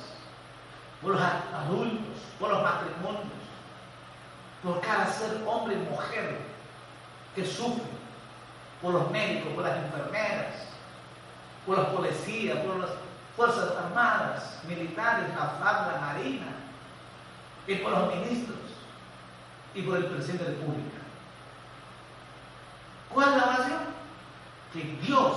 por 1.03 1.13
los 1.13 1.23
adultos, 1.23 2.19
por 2.41 2.51
los 2.51 2.63
matrimonios, 2.65 3.42
por 4.63 4.81
cada 4.81 5.13
ser 5.13 5.43
hombre 5.47 5.75
y 5.75 5.91
mujer 5.91 6.39
que 7.35 7.45
sufre, 7.45 7.83
por 8.81 8.95
los 8.95 9.11
médicos, 9.11 9.53
por 9.55 9.65
las 9.65 9.77
enfermeras, 9.79 10.55
por 11.67 11.79
los 11.79 11.87
policías, 11.89 12.59
por 12.59 12.79
las 12.79 12.91
Fuerzas 13.37 13.77
Armadas, 13.77 14.61
militares, 14.69 15.29
la 15.35 15.47
FARC, 15.59 15.93
la 15.93 16.01
Marina, 16.01 16.47
y 17.67 17.77
por 17.77 17.93
los 17.93 18.15
ministros 18.15 18.59
y 19.75 19.83
por 19.83 19.97
el 19.97 20.07
presidente 20.07 20.45
de 20.45 20.51
la 20.51 20.59
República. 20.59 20.99
¿Cuál 23.09 23.29
es 23.31 23.37
la 23.37 23.45
oración? 23.45 23.81
Que 24.73 24.83
Dios, 25.03 25.37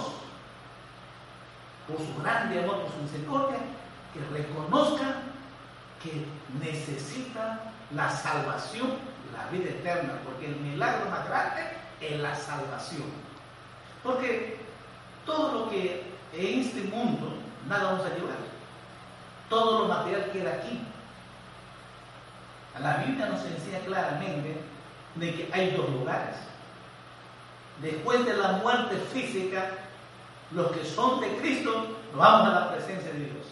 por 1.88 1.98
su 1.98 2.22
grande 2.22 2.64
amor, 2.64 2.82
por 2.82 2.92
su 2.92 2.98
misericordia, 3.04 3.60
que 4.14 4.20
reconozca 4.38 5.16
que 6.02 6.26
necesita 6.60 7.72
la 7.92 8.10
salvación, 8.10 8.94
la 9.36 9.50
vida 9.52 9.70
eterna, 9.70 10.20
porque 10.24 10.48
el 10.48 10.56
milagro 10.58 11.10
más 11.10 11.28
grande 11.28 11.62
es 12.02 12.20
la 12.20 12.36
salvación. 12.36 13.04
Porque 14.04 14.60
todo 15.26 15.52
lo 15.52 15.70
que 15.70 16.04
en 16.34 16.60
este 16.62 16.82
mundo 16.84 17.34
nada 17.68 17.92
vamos 17.92 18.06
a 18.06 18.16
llevar, 18.16 18.38
todo 19.50 19.80
lo 19.80 19.88
material 19.88 20.32
queda 20.32 20.54
aquí. 20.54 20.82
La 22.82 22.98
Biblia 22.98 23.28
nos 23.28 23.42
enseña 23.46 23.80
claramente 23.86 24.58
de 25.16 25.34
que 25.34 25.50
hay 25.54 25.72
dos 25.72 25.90
lugares. 25.90 26.36
Después 27.82 28.26
de 28.26 28.36
la 28.36 28.54
muerte 28.54 28.98
física, 29.14 29.72
los 30.52 30.72
que 30.72 30.86
son 30.86 31.22
de 31.22 31.38
Cristo, 31.38 31.98
vamos 32.16 32.50
a 32.50 32.60
la 32.60 32.72
presencia 32.72 33.12
de 33.12 33.20
Dios. 33.20 33.46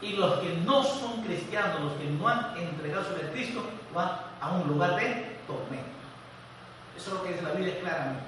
Y 0.00 0.12
los 0.14 0.38
que 0.40 0.56
no 0.64 0.82
son 0.82 1.22
cristianos, 1.22 1.80
los 1.80 1.92
que 1.94 2.04
no 2.04 2.28
han 2.28 2.56
entregado 2.56 3.04
su 3.04 3.32
Cristo, 3.32 3.62
van 3.96 4.20
a 4.40 4.50
un 4.52 4.68
lugar 4.68 4.94
de 4.96 5.38
tormento. 5.46 5.86
Eso 6.96 7.08
es 7.08 7.14
lo 7.14 7.22
que 7.22 7.32
dice 7.32 7.42
la 7.42 7.50
Biblia 7.50 7.80
claramente. 7.80 8.24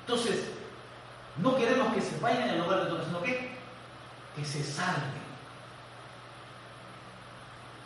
Entonces, 0.00 0.48
no 1.38 1.56
queremos 1.56 1.94
que 1.94 2.00
se 2.02 2.18
vayan 2.18 2.50
al 2.50 2.58
lugar 2.58 2.80
de 2.80 2.86
tormento, 2.86 3.06
sino 3.06 3.22
que, 3.22 3.50
que 4.36 4.44
se 4.44 4.64
salven. 4.64 5.28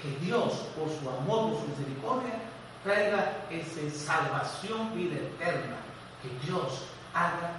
Que 0.00 0.10
Dios, 0.24 0.52
por 0.76 0.88
su 0.88 1.08
amor, 1.08 1.52
por 1.52 1.60
su 1.60 1.68
misericordia, 1.68 2.34
traiga 2.82 3.32
esa 3.50 3.90
salvación, 3.90 4.94
vida 4.96 5.16
eterna. 5.16 5.76
Que 6.22 6.46
Dios 6.46 6.86
haga 7.14 7.52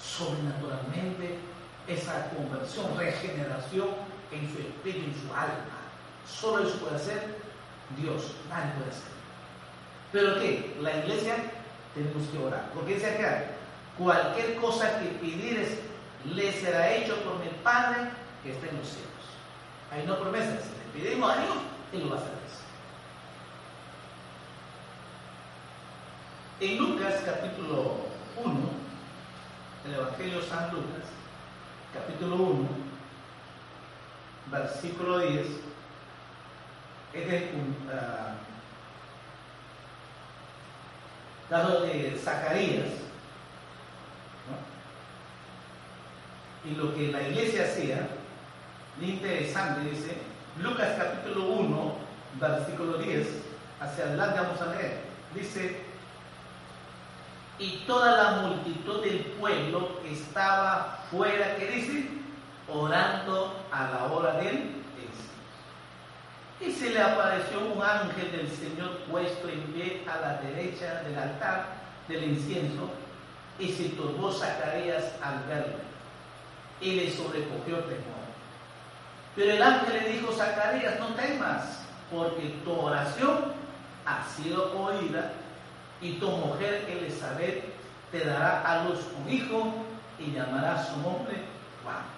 sobrenaturalmente 0.00 1.38
esa 1.86 2.28
conversión, 2.30 2.96
regeneración 2.96 3.88
en 4.30 4.52
su 4.52 4.58
espíritu, 4.58 5.06
en 5.06 5.14
su 5.14 5.34
alma. 5.34 5.78
Solo 6.26 6.68
eso 6.68 6.78
puede 6.78 6.96
hacer 6.96 7.47
Dios, 7.96 8.34
nadie 8.48 8.72
puede 8.72 8.90
hacer. 8.90 9.18
Pero 10.12 10.34
¿qué? 10.40 10.76
La 10.80 10.96
iglesia 10.98 11.36
tenemos 11.94 12.28
que 12.28 12.38
orar. 12.38 12.70
Porque 12.74 12.94
dice 12.94 13.14
acá, 13.14 13.44
cualquier 13.96 14.56
cosa 14.56 15.00
que 15.00 15.06
pidieres 15.20 15.78
le 16.24 16.52
será 16.52 16.92
hecho 16.94 17.16
por 17.22 17.38
mi 17.38 17.48
Padre 17.62 18.10
que 18.42 18.52
está 18.52 18.68
en 18.68 18.78
los 18.78 18.88
cielos. 18.88 19.08
Hay 19.90 20.06
no 20.06 20.18
promesas. 20.18 20.64
Le 20.94 21.02
pedimos 21.02 21.30
a 21.30 21.40
Dios, 21.40 21.56
Él 21.92 22.00
lo 22.04 22.10
va 22.10 22.16
a 22.16 22.18
hacer. 22.20 22.38
En 26.60 26.76
Lucas 26.76 27.22
capítulo 27.24 27.98
1, 28.44 28.58
el 29.86 29.94
Evangelio 29.94 30.40
de 30.40 30.46
San 30.48 30.72
Lucas, 30.72 31.06
capítulo 31.94 32.34
1, 32.34 32.68
versículo 34.50 35.20
10, 35.20 35.46
es 37.18 37.30
de 37.30 37.50
un 37.54 37.76
uh, 37.88 38.36
caso 41.50 41.80
de 41.82 42.18
Zacarías, 42.22 42.86
y 46.64 46.74
lo 46.74 46.94
que 46.94 47.08
la 47.08 47.22
iglesia 47.22 47.64
hacía, 47.64 48.08
interesante, 49.00 49.90
dice, 49.90 50.18
Lucas 50.60 50.88
capítulo 50.98 51.46
1, 51.46 51.94
versículo 52.40 52.98
10, 52.98 53.26
hacia 53.80 54.04
adelante 54.04 54.40
vamos 54.40 54.60
a 54.60 54.74
leer, 54.74 55.00
dice, 55.34 55.82
y 57.58 57.84
toda 57.86 58.22
la 58.22 58.30
multitud 58.42 59.02
del 59.02 59.20
pueblo 59.38 60.00
estaba 60.04 61.04
fuera, 61.10 61.56
¿qué 61.56 61.66
dice? 61.70 62.08
Orando 62.68 63.56
a 63.72 63.90
la 63.90 64.04
hora 64.12 64.34
del 64.34 64.77
y 66.60 66.72
se 66.72 66.90
le 66.90 67.00
apareció 67.00 67.60
un 67.60 67.82
ángel 67.82 68.32
del 68.32 68.50
Señor 68.50 68.98
puesto 69.10 69.48
en 69.48 69.62
pie 69.72 70.02
a 70.06 70.20
la 70.20 70.34
derecha 70.38 71.02
del 71.02 71.16
altar 71.16 71.66
del 72.08 72.24
incienso, 72.24 72.90
y 73.58 73.72
se 73.72 73.90
turbó 73.90 74.32
Zacarías 74.32 75.04
al 75.22 75.44
verlo, 75.44 75.78
y 76.80 76.92
le 76.92 77.10
sobrecogió 77.10 77.78
temor. 77.84 78.28
Pero 79.36 79.52
el 79.52 79.62
ángel 79.62 80.02
le 80.02 80.08
dijo, 80.10 80.32
Zacarías, 80.32 80.98
no 80.98 81.08
temas, 81.14 81.80
porque 82.10 82.56
tu 82.64 82.72
oración 82.72 83.52
ha 84.04 84.24
sido 84.24 84.72
oída, 84.80 85.32
y 86.00 86.14
tu 86.14 86.28
mujer 86.28 86.86
Elizabeth 86.88 87.64
te 88.10 88.24
dará 88.24 88.62
a 88.62 88.84
luz 88.84 89.00
un 89.20 89.32
hijo, 89.32 89.74
y 90.18 90.32
llamará 90.32 90.84
su 90.84 90.96
nombre 91.00 91.36
Juan 91.84 92.17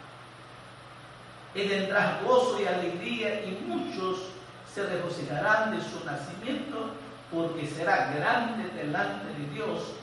y 1.54 1.68
tendrás 1.68 2.22
gozo 2.22 2.60
y 2.60 2.66
alegría 2.66 3.44
y 3.44 3.64
muchos 3.66 4.18
se 4.72 4.86
regocijarán 4.86 5.76
de 5.76 5.82
su 5.82 6.04
nacimiento 6.04 6.90
porque 7.30 7.66
será 7.66 8.12
grande 8.14 8.68
delante 8.70 9.26
de 9.26 9.54
Dios. 9.54 9.94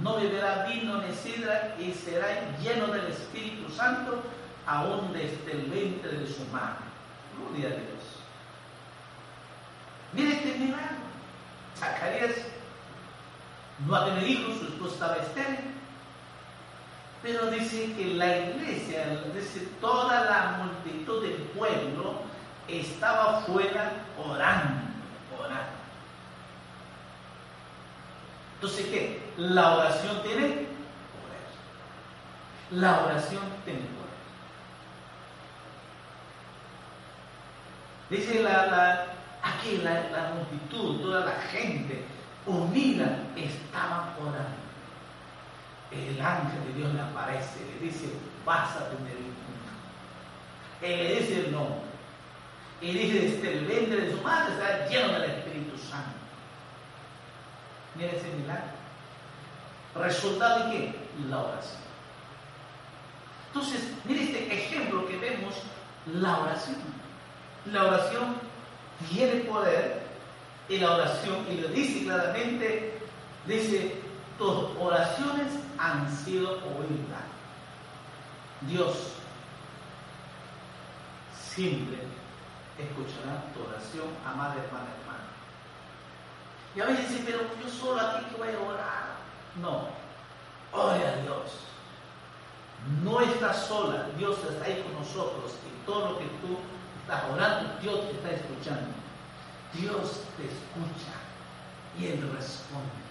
No 0.00 0.16
beberá 0.16 0.64
vino 0.66 1.02
ni 1.02 1.14
sidra 1.14 1.74
y 1.78 1.92
será 1.92 2.26
lleno 2.60 2.86
del 2.88 3.06
Espíritu 3.08 3.70
Santo 3.70 4.22
aún 4.66 5.12
desde 5.12 5.52
el 5.52 5.62
vientre 5.70 6.12
de 6.12 6.26
su 6.26 6.44
madre. 6.46 6.84
Gloria 7.36 7.68
a 7.68 7.72
Dios. 7.72 8.02
Mire 10.12 10.32
este 10.36 10.58
milagro. 10.58 11.02
Zacarías 11.78 12.36
no 13.86 13.96
ha 13.96 14.04
tenido 14.04 14.26
hijos, 14.26 14.58
su 14.58 14.66
esposa 14.66 14.94
estaba 14.94 15.16
pero 17.22 17.46
dice 17.50 17.94
que 17.94 18.14
la 18.14 18.36
iglesia, 18.36 19.22
dice 19.32 19.68
toda 19.80 20.24
la 20.24 20.64
multitud 20.64 21.22
del 21.22 21.36
pueblo 21.56 22.14
estaba 22.66 23.42
fuera 23.42 23.92
orando, 24.18 24.82
orando. 25.38 25.72
Entonces, 28.54 28.86
¿qué? 28.86 29.22
La 29.36 29.76
oración 29.76 30.22
tiene 30.22 30.46
poder. 30.48 31.46
La 32.72 33.04
oración 33.04 33.42
tiene 33.64 33.80
poder. 33.80 34.02
Dice 38.10 38.42
la, 38.42 38.66
la 38.66 39.06
aquí 39.42 39.78
la, 39.78 40.10
la 40.10 40.30
multitud, 40.34 41.00
toda 41.02 41.24
la 41.24 41.32
gente 41.52 42.04
unida 42.46 43.18
estaba 43.36 44.16
orando 44.20 44.61
el 45.92 46.20
ángel 46.20 46.64
de 46.66 46.72
Dios 46.74 46.94
le 46.94 47.00
aparece, 47.00 47.60
le 47.64 47.86
dice, 47.86 48.06
vas 48.44 48.76
a 48.76 48.88
tener 48.88 49.16
un 49.16 49.26
hijo. 49.26 49.42
Él 50.80 50.96
le 50.96 51.20
dice 51.20 51.48
no. 51.50 51.92
Y 52.80 52.92
dice, 52.92 53.28
este, 53.28 53.58
el 53.58 53.66
vientre 53.66 54.00
de 54.00 54.12
su 54.12 54.22
madre 54.22 54.52
está 54.54 54.88
lleno 54.88 55.12
del 55.12 55.30
Espíritu 55.30 55.78
Santo. 55.78 56.10
Mira 57.94 58.12
ese 58.12 58.28
milagro. 58.36 58.72
¿Resultado 59.94 60.64
de 60.64 60.70
qué? 60.70 60.94
La 61.28 61.38
oración. 61.38 61.82
Entonces, 63.48 63.92
mire 64.04 64.24
este 64.24 64.54
ejemplo 64.54 65.06
que 65.06 65.18
vemos, 65.18 65.54
la 66.06 66.38
oración. 66.38 66.76
La 67.66 67.84
oración 67.84 68.36
tiene 69.10 69.40
poder 69.42 70.02
y 70.68 70.78
la 70.78 70.96
oración, 70.96 71.46
y 71.50 71.60
lo 71.60 71.68
dice 71.68 72.04
claramente, 72.04 72.98
dice, 73.46 74.01
tus 74.38 74.64
oraciones 74.80 75.52
han 75.78 76.10
sido 76.24 76.52
oídas. 76.52 77.22
Dios 78.62 79.14
siempre 81.36 81.98
escuchará 82.78 83.44
tu 83.52 83.62
oración, 83.68 84.06
amada 84.24 84.54
hermana, 84.54 84.86
hermana. 85.00 85.22
Y 86.74 86.80
a 86.80 86.86
veces 86.86 87.10
dicen, 87.10 87.24
pero 87.26 87.40
yo 87.62 87.68
solo 87.68 88.00
aquí 88.00 88.24
que 88.26 88.36
voy 88.36 88.48
a 88.48 88.68
orar. 88.68 89.12
No, 89.60 89.88
ore 90.72 91.06
a 91.06 91.16
Dios. 91.16 91.52
No 93.02 93.20
estás 93.20 93.66
sola, 93.66 94.08
Dios 94.16 94.38
está 94.38 94.64
ahí 94.64 94.82
con 94.82 94.94
nosotros 94.94 95.52
y 95.66 95.86
todo 95.86 96.12
lo 96.12 96.18
que 96.18 96.24
tú 96.24 96.58
estás 97.02 97.30
orando, 97.30 97.78
Dios 97.80 98.00
te 98.08 98.12
está 98.12 98.30
escuchando. 98.30 98.90
Dios 99.74 100.24
te 100.36 100.44
escucha. 100.44 101.12
y 101.98 102.06
Él 102.06 102.32
responde. 102.34 103.01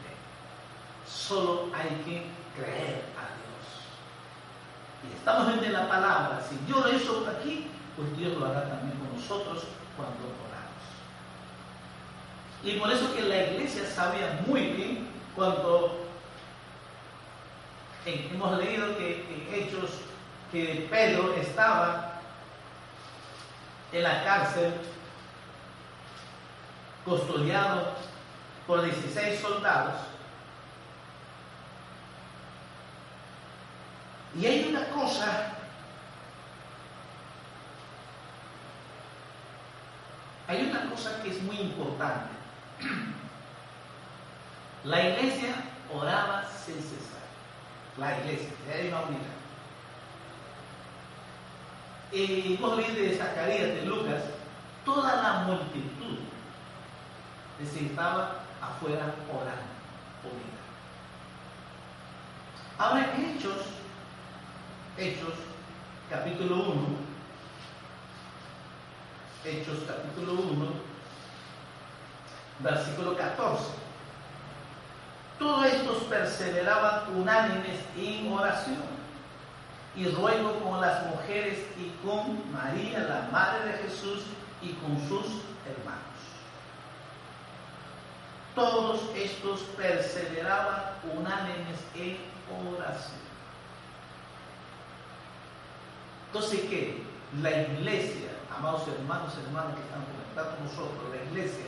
Solo 1.12 1.68
hay 1.74 1.90
que 2.04 2.26
creer 2.56 3.04
a 3.18 3.28
Dios. 3.36 3.66
Y 5.04 5.18
estamos 5.18 5.64
en 5.64 5.74
la 5.74 5.88
palabra. 5.88 6.42
Si 6.48 6.56
Dios 6.66 6.86
lo 6.86 6.96
hizo 6.96 7.28
aquí, 7.30 7.68
pues 7.96 8.18
Dios 8.18 8.38
lo 8.38 8.46
hará 8.46 8.70
también 8.70 8.98
con 9.00 9.16
nosotros 9.16 9.64
cuando 9.98 10.20
oramos. 10.48 10.84
Y 12.64 12.80
por 12.80 12.92
eso 12.92 13.14
que 13.14 13.24
la 13.24 13.44
iglesia 13.48 13.86
sabía 13.88 14.42
muy 14.48 14.62
bien 14.68 15.08
cuando 15.36 16.06
hemos 18.06 18.58
leído 18.58 18.98
que 18.98 19.26
Hechos 19.52 19.92
que 20.52 20.88
Pedro 20.90 21.34
estaba 21.34 22.20
en 23.92 24.04
la 24.04 24.24
cárcel 24.24 24.74
custodiado 27.06 27.94
por 28.68 28.84
16 28.84 29.40
soldados. 29.40 30.11
Y 34.40 34.46
hay 34.46 34.70
una 34.70 34.86
cosa, 34.90 35.52
hay 40.48 40.70
una 40.70 40.90
cosa 40.90 41.22
que 41.22 41.32
es 41.32 41.44
muy 41.44 41.58
importante. 41.58 42.30
La 44.86 45.10
iglesia 45.10 45.54
oraba 45.94 46.46
sin 46.66 46.76
cesar. 46.76 47.20
La 47.98 48.18
iglesia, 48.20 48.50
hay 48.74 48.88
una 48.88 49.02
unidad. 49.02 49.42
Y 52.14 52.56
vos 52.58 52.78
leí 52.78 52.96
de 52.96 53.18
Zacarías, 53.18 53.76
de 53.76 53.86
Lucas, 53.86 54.24
toda 54.84 55.22
la 55.22 55.34
multitud 55.42 56.18
se 57.66 57.86
estaba 57.86 58.40
afuera 58.62 59.14
orando, 59.30 59.72
unida. 60.24 60.62
Ahora, 62.78 63.14
Hechos, 63.18 63.66
Hechos, 65.02 65.34
capítulo 66.12 66.58
1, 66.58 66.74
Hechos, 69.44 69.80
capítulo 69.88 70.34
1, 70.34 70.66
versículo 72.60 73.18
14. 73.18 73.64
Todos 75.40 75.66
estos 75.66 76.04
perseveraban 76.04 77.16
unánimes 77.16 77.80
en 77.98 78.32
oración 78.32 78.84
y 79.96 80.06
ruego 80.06 80.60
con 80.60 80.80
las 80.80 81.08
mujeres 81.08 81.58
y 81.80 81.90
con 82.06 82.54
María, 82.54 83.00
la 83.00 83.28
Madre 83.32 83.72
de 83.72 83.78
Jesús, 83.80 84.22
y 84.62 84.74
con 84.74 85.00
sus 85.10 85.42
hermanos. 85.66 86.22
Todos 88.54 89.02
estos 89.16 89.62
perseveraban 89.76 90.94
unánimes 91.18 91.80
en 91.96 92.20
oración. 92.76 93.21
Entonces, 96.32 96.62
¿qué? 96.70 97.04
La 97.42 97.52
iglesia, 97.52 98.30
amados 98.56 98.88
hermanos, 98.88 99.34
hermanos 99.46 99.76
que 99.76 99.82
están 99.82 100.06
conectados 100.06 100.56
con 100.56 100.66
nosotros, 100.66 101.10
la 101.12 101.24
iglesia, 101.30 101.66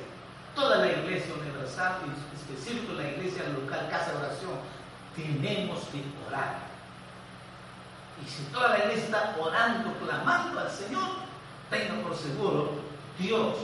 toda 0.55 0.77
la 0.77 0.91
iglesia 0.91 1.33
universal, 1.33 1.99
y 2.05 2.35
específico 2.35 2.93
la 2.93 3.09
iglesia 3.11 3.43
local, 3.49 3.87
casa 3.89 4.11
de 4.11 4.17
oración, 4.17 4.55
tenemos 5.15 5.79
que 5.91 6.03
orar 6.27 6.73
y 8.21 8.29
si 8.29 8.43
toda 8.51 8.69
la 8.69 8.79
iglesia 8.79 9.05
está 9.05 9.35
orando, 9.39 9.93
clamando 10.05 10.59
al 10.59 10.69
Señor, 10.69 11.09
tenga 11.69 12.01
por 12.03 12.15
seguro, 12.15 12.71
Dios 13.17 13.55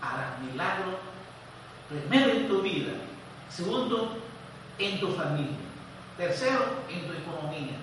hará 0.00 0.38
milagro, 0.40 0.98
primero 1.88 2.30
en 2.30 2.48
tu 2.48 2.62
vida, 2.62 2.92
segundo 3.48 4.16
en 4.78 5.00
tu 5.00 5.08
familia, 5.12 5.56
tercero 6.16 6.64
en 6.88 7.06
tu 7.06 7.12
economía, 7.12 7.76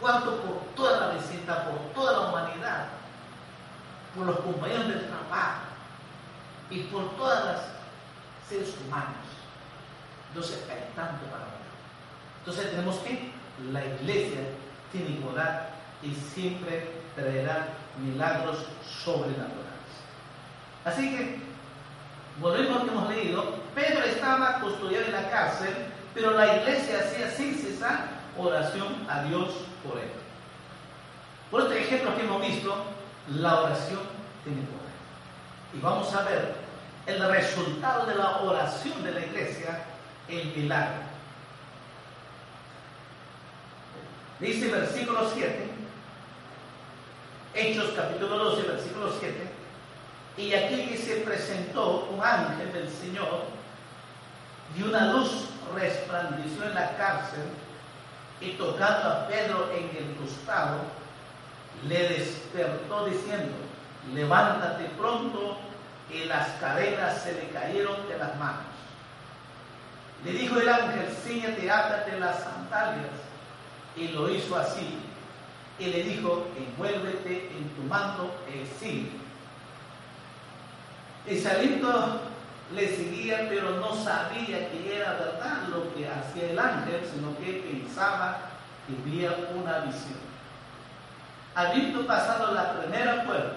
cuarto 0.00 0.36
por 0.36 0.60
toda 0.74 1.00
la 1.00 1.06
vecindad, 1.14 1.64
por 1.64 1.78
toda 1.94 2.12
la 2.12 2.28
humanidad, 2.28 2.86
por 4.14 4.26
los 4.26 4.38
compañeros 4.40 4.88
del 4.88 5.06
trabajo 5.06 5.62
y 6.70 6.80
por 6.84 7.16
todas 7.16 7.44
las 7.44 7.60
seres 8.48 8.74
humanos. 8.84 9.14
Entonces 10.28 10.64
hay 10.70 10.90
tanto 10.94 11.24
para 11.26 11.44
orar. 11.44 11.54
Entonces 12.40 12.70
tenemos 12.70 12.96
que 12.98 13.32
la 13.72 13.84
iglesia 13.84 14.40
tiene 14.92 15.18
que 15.18 15.70
y 16.02 16.14
siempre 16.14 16.90
traerá 17.14 17.68
milagros 17.98 18.66
sobrenaturales. 19.04 19.64
Así 20.84 21.16
que, 21.16 21.38
volvemos 22.40 22.76
a 22.76 22.78
lo 22.78 22.84
que 22.84 22.90
hemos 22.90 23.08
leído, 23.08 23.54
Pedro 23.74 24.04
estaba 24.04 24.60
custodiado 24.60 25.06
en 25.06 25.12
la 25.12 25.30
cárcel, 25.30 25.74
pero 26.12 26.32
la 26.32 26.56
iglesia 26.56 26.98
hacía 27.00 27.30
sin 27.30 27.54
cesar 27.54 28.08
oración 28.36 29.06
a 29.08 29.22
Dios 29.22 29.48
por 29.86 29.98
él. 29.98 30.08
Por 31.50 31.62
este 31.62 31.82
ejemplo 31.82 32.16
que 32.16 32.22
hemos 32.22 32.40
visto, 32.40 32.84
la 33.28 33.60
oración 33.60 34.00
tiene 34.42 34.62
poder. 34.62 34.94
Y 35.74 35.80
vamos 35.80 36.12
a 36.14 36.22
ver 36.22 36.54
el 37.06 37.28
resultado 37.28 38.06
de 38.06 38.14
la 38.14 38.40
oración 38.40 39.02
de 39.04 39.12
la 39.12 39.20
iglesia, 39.20 39.84
el 40.28 40.46
milagro. 40.56 41.02
Dice 44.40 44.70
versículo 44.70 45.30
7, 45.32 45.70
Hechos 47.54 47.92
capítulo 47.94 48.36
12, 48.36 48.62
versículo 48.68 49.12
7, 49.20 49.50
y 50.36 50.52
aquí 50.52 50.96
se 50.96 51.16
presentó 51.18 52.08
un 52.10 52.22
ángel 52.22 52.72
del 52.72 52.90
Señor 52.90 53.44
y 54.76 54.82
una 54.82 55.12
luz 55.12 55.50
resplandeció 55.72 56.64
en 56.64 56.74
la 56.74 56.96
cárcel 56.96 57.44
y 58.40 58.50
tocando 58.50 59.08
a 59.08 59.28
Pedro 59.28 59.70
en 59.72 59.96
el 59.96 60.16
costado, 60.16 60.78
le 61.88 62.08
despertó 62.08 63.06
diciendo, 63.06 63.54
levántate 64.14 64.84
pronto, 64.98 65.58
y 66.10 66.24
las 66.24 66.48
cadenas 66.60 67.22
se 67.22 67.32
le 67.32 67.48
cayeron 67.48 68.08
de 68.08 68.18
las 68.18 68.36
manos. 68.38 68.64
Le 70.24 70.32
dijo 70.32 70.58
el 70.58 70.68
ángel, 70.68 71.06
ciñete, 71.22 71.70
átate 71.70 72.18
las 72.18 72.42
sandalias 72.42 73.10
y 73.96 74.08
lo 74.08 74.30
hizo 74.30 74.56
así. 74.56 74.98
Y 75.78 75.86
le 75.86 76.02
dijo, 76.04 76.46
envuélvete 76.56 77.50
en 77.56 77.68
tu 77.70 77.82
manto 77.82 78.34
e 78.48 78.66
sigue. 78.78 79.10
Y 81.26 81.38
saliendo 81.38 82.20
le 82.72 82.96
seguía, 82.96 83.46
pero 83.48 83.70
no 83.80 83.94
sabía 83.94 84.70
que 84.70 84.96
era 84.96 85.12
verdad 85.12 85.68
lo 85.68 85.94
que 85.94 86.08
hacía 86.08 86.50
el 86.50 86.58
ángel, 86.58 87.00
sino 87.12 87.36
que 87.38 87.64
pensaba 87.70 88.38
que 88.86 89.10
veía 89.10 89.30
una 89.54 89.80
visión. 89.80 90.24
Habiendo 91.54 92.06
pasado 92.06 92.54
la 92.54 92.72
primera 92.72 93.24
puerta, 93.24 93.56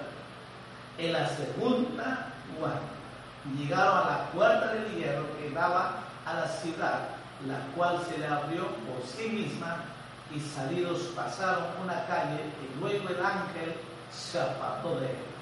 en 0.97 1.13
la 1.13 1.27
segunda 1.29 2.27
guardia, 2.59 2.81
llegaron 3.57 3.97
a 3.97 4.09
la 4.09 4.31
puerta 4.31 4.73
del 4.73 4.95
hierro 4.95 5.25
que 5.37 5.51
daba 5.51 5.95
a 6.25 6.33
la 6.33 6.47
ciudad, 6.47 7.09
la 7.47 7.59
cual 7.75 7.99
se 8.09 8.17
le 8.17 8.27
abrió 8.27 8.67
por 8.67 9.01
sí 9.05 9.29
misma 9.29 9.77
y 10.35 10.39
salidos 10.39 10.99
pasaron 11.15 11.63
una 11.83 12.05
calle 12.05 12.41
y 12.61 12.79
luego 12.79 13.09
el 13.09 13.23
ángel 13.23 13.75
se 14.11 14.39
apartó 14.39 14.99
de 14.99 15.07
él. 15.07 15.36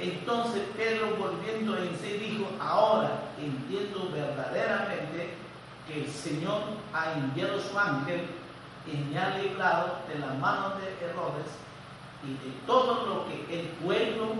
Entonces 0.00 0.62
Pedro 0.76 1.16
volviendo 1.16 1.76
en 1.76 1.96
sí 1.98 2.12
dijo, 2.14 2.46
ahora 2.58 3.10
entiendo 3.38 4.10
verdaderamente 4.12 5.34
que 5.86 6.04
el 6.04 6.10
Señor 6.10 6.62
ha 6.94 7.12
enviado 7.12 7.60
su 7.60 7.78
ángel 7.78 8.22
y 8.86 8.96
me 8.96 9.18
ha 9.18 9.36
librado 9.38 9.98
de 10.08 10.18
la 10.18 10.32
mano 10.34 10.70
de 10.76 11.06
Herodes 11.06 11.50
y 12.24 12.32
de 12.32 12.54
todo 12.66 13.06
lo 13.06 13.26
que 13.28 13.60
el 13.60 13.66
pueblo 13.68 14.34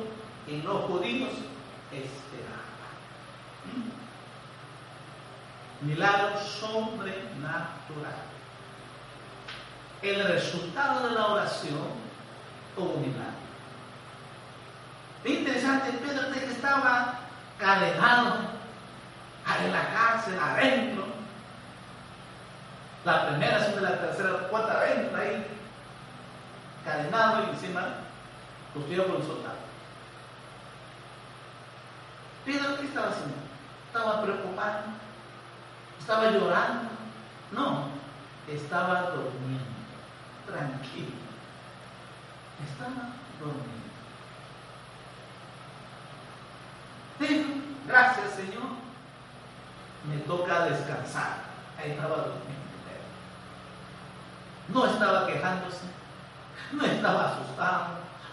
y 0.47 0.63
los 0.63 0.83
judíos 0.85 1.31
esperaban. 1.93 2.61
Milagro 5.83 6.39
sobrenatural 6.41 8.31
el 10.03 10.25
resultado 10.25 11.09
de 11.09 11.15
la 11.15 11.27
oración 11.27 11.79
como 12.75 12.95
milagro. 12.95 13.40
Es 15.25 15.31
interesante, 15.31 15.93
Pedro 15.93 16.33
que 16.33 16.45
estaba 16.47 17.19
cadenado 17.59 18.37
en 19.61 19.73
la 19.73 19.93
cárcel, 19.93 20.39
adentro. 20.39 21.05
La 23.05 23.29
primera, 23.29 23.61
segunda, 23.65 23.91
la 23.91 24.01
tercera, 24.01 24.49
cuarta, 24.49 24.73
adentro, 24.79 25.21
ahí, 25.21 25.47
cadenado 26.85 27.45
y 27.45 27.51
encima, 27.51 27.89
custodiado 28.73 29.07
por 29.09 29.17
un 29.17 29.27
soldado. 29.27 29.57
Pedro, 32.45 32.79
¿qué 32.79 32.87
estaba 32.87 33.09
haciendo? 33.09 33.37
Estaba 33.87 34.23
preocupado, 34.23 34.79
estaba 35.99 36.31
llorando. 36.31 36.91
No, 37.53 37.89
estaba 38.49 39.11
durmiendo 39.11 39.65
tranquilo. 40.47 41.13
Estaba 42.65 43.13
dormido. 43.39 43.90
Gracias 47.87 48.31
Señor, 48.35 48.71
me 50.09 50.17
toca 50.27 50.65
descansar. 50.65 51.51
Ahí 51.79 51.91
estaba 51.91 52.17
durmiendo. 52.17 52.61
No 54.69 54.87
estaba 54.87 55.27
quejándose, 55.27 55.85
no 56.73 56.85
estaba 56.85 57.33
asustado, 57.33 57.87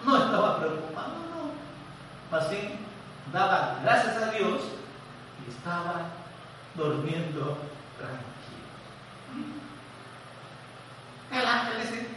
no 0.05 0.17
estaba 0.17 0.59
preocupado, 0.59 1.09
no. 1.33 2.37
Así 2.37 2.79
daba 3.33 3.79
gracias 3.83 4.15
a 4.17 4.31
Dios 4.31 4.61
y 5.45 5.51
estaba 5.51 6.05
durmiendo 6.75 7.57
tranquilo. 7.97 8.27
El 11.31 11.45
ángel 11.45 11.81
dice, 11.81 12.07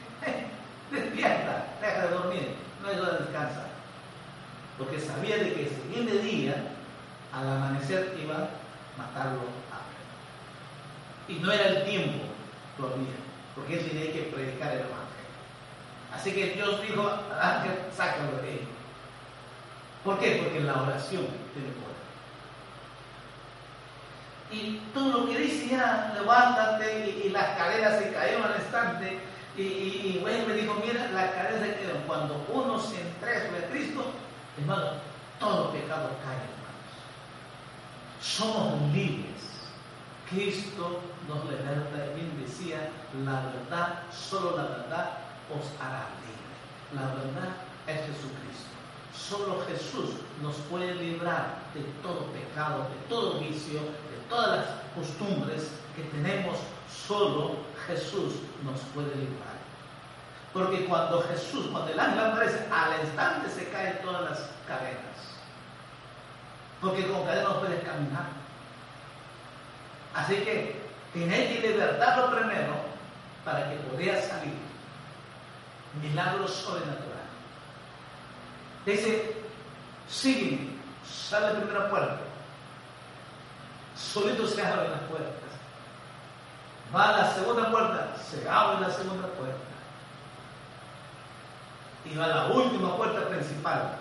despierta, 0.90 1.66
deja 1.80 2.02
de 2.02 2.08
dormir, 2.10 2.56
no 2.82 2.90
es 2.90 2.96
de 2.96 3.24
descansar. 3.24 3.69
Porque 4.80 4.98
sabía 4.98 5.36
de 5.36 5.52
que 5.52 5.62
el 5.64 5.68
siguiente 5.68 6.18
día, 6.20 6.54
al 7.34 7.46
amanecer, 7.46 8.16
iba 8.24 8.34
a 8.34 8.48
matarlo 8.96 9.40
a 9.70 9.84
él. 11.28 11.36
Y 11.36 11.38
no 11.40 11.52
era 11.52 11.68
el 11.68 11.84
tiempo 11.84 12.24
todavía, 12.78 13.12
porque 13.54 13.78
él 13.78 13.86
tenía 13.86 14.10
que 14.10 14.22
predicar 14.34 14.72
el 14.72 14.78
evangelio. 14.78 15.10
Así 16.14 16.32
que 16.32 16.54
Dios 16.54 16.80
dijo 16.80 17.06
al 17.06 17.56
ángel, 17.56 17.74
sácalo 17.94 18.40
de 18.40 18.52
él. 18.52 18.68
¿Por 20.02 20.18
qué? 20.18 20.40
Porque 20.42 20.60
la 20.60 20.82
oración 20.82 21.26
tiene 21.52 21.68
poder. 21.76 22.00
Y 24.50 24.80
tú 24.94 25.10
lo 25.10 25.28
que 25.28 25.40
dice 25.40 25.68
ya, 25.68 26.14
levántate 26.18 27.22
y, 27.22 27.28
las 27.28 27.58
caderas 27.58 27.98
se 27.98 28.14
cayeron 28.14 28.44
al 28.44 28.58
instante. 28.58 29.20
Y, 29.58 29.62
y, 29.62 30.16
y 30.16 30.24
me 30.24 30.54
dijo, 30.54 30.82
mira, 30.82 31.10
las 31.12 31.32
caderas 31.32 31.60
se 31.60 31.74
cayeron. 31.74 32.02
Cuando 32.06 32.46
uno 32.48 32.80
se 32.80 32.98
entrega 32.98 33.46
sobre 33.46 33.66
Cristo, 33.66 34.10
hermano, 34.60 34.92
todo 35.38 35.72
pecado 35.72 36.10
cae, 36.22 36.36
hermanos. 36.36 36.90
Somos 38.20 38.92
libres. 38.92 39.30
Cristo 40.28 41.00
nos 41.28 41.44
liberta. 41.44 42.14
Bien 42.14 42.30
decía, 42.40 42.90
la 43.24 43.40
verdad, 43.46 44.02
solo 44.12 44.56
la 44.56 44.62
verdad 44.62 45.10
os 45.50 45.66
hará 45.80 46.06
libre. 46.20 46.54
La 46.94 47.14
verdad 47.14 47.56
es 47.86 48.00
Jesucristo. 48.06 48.70
Solo 49.16 49.64
Jesús 49.66 50.10
nos 50.42 50.54
puede 50.68 50.94
librar 50.94 51.58
de 51.74 51.82
todo 52.02 52.26
pecado, 52.32 52.88
de 52.90 53.08
todo 53.08 53.40
vicio, 53.40 53.80
de 53.80 54.28
todas 54.28 54.58
las 54.58 54.66
costumbres 54.94 55.70
que 55.96 56.02
tenemos. 56.04 56.58
Solo 57.06 57.56
Jesús 57.86 58.34
nos 58.64 58.80
puede 58.94 59.14
librar. 59.16 59.49
Porque 60.52 60.84
cuando 60.86 61.22
Jesús, 61.22 61.66
cuando 61.70 61.92
el 61.92 62.00
ángel 62.00 62.20
aparece, 62.20 62.66
al 62.72 63.04
instante 63.04 63.50
se 63.50 63.68
caen 63.70 64.00
todas 64.02 64.22
las 64.22 64.38
cadenas. 64.66 65.00
Porque 66.80 67.06
con 67.06 67.24
cadenas 67.24 67.50
no 67.50 67.60
puedes 67.60 67.84
caminar. 67.84 68.26
Así 70.14 70.34
que 70.36 70.82
tenéis 71.12 71.60
que 71.60 71.68
libertarlo 71.68 72.36
primero 72.36 72.74
para 73.44 73.70
que 73.70 73.76
puedas 73.76 74.26
salir. 74.26 74.54
Milagro 76.02 76.48
sobrenatural. 76.48 77.20
Dice, 78.86 79.36
sigue, 80.08 80.70
sale 81.04 81.52
la 81.52 81.60
primera 81.60 81.90
puerta. 81.90 82.20
Solito 83.96 84.46
se 84.46 84.64
abren 84.64 84.90
las 84.90 85.00
puertas. 85.02 85.50
Va 86.94 87.08
a 87.08 87.18
la 87.18 87.34
segunda 87.34 87.70
puerta, 87.70 88.16
se 88.18 88.48
abre 88.48 88.80
la 88.80 88.90
segunda 88.90 89.28
puerta. 89.28 89.69
Y 92.10 92.16
va 92.16 92.24
a 92.24 92.28
la 92.28 92.46
última 92.46 92.96
puerta 92.96 93.28
principal, 93.28 93.96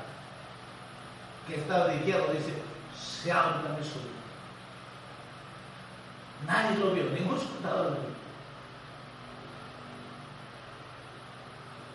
que 1.48 1.56
está 1.56 1.88
de 1.88 1.98
izquierda, 1.98 2.34
dice, 2.34 2.54
se 2.98 3.32
abre 3.32 3.64
también 3.64 3.84
solito. 3.84 4.10
Nadie 6.48 6.78
lo 6.78 6.92
vio, 6.92 7.04
ningún 7.12 7.40
soldado 7.40 7.84
lo 7.84 7.90
vio. 7.92 8.10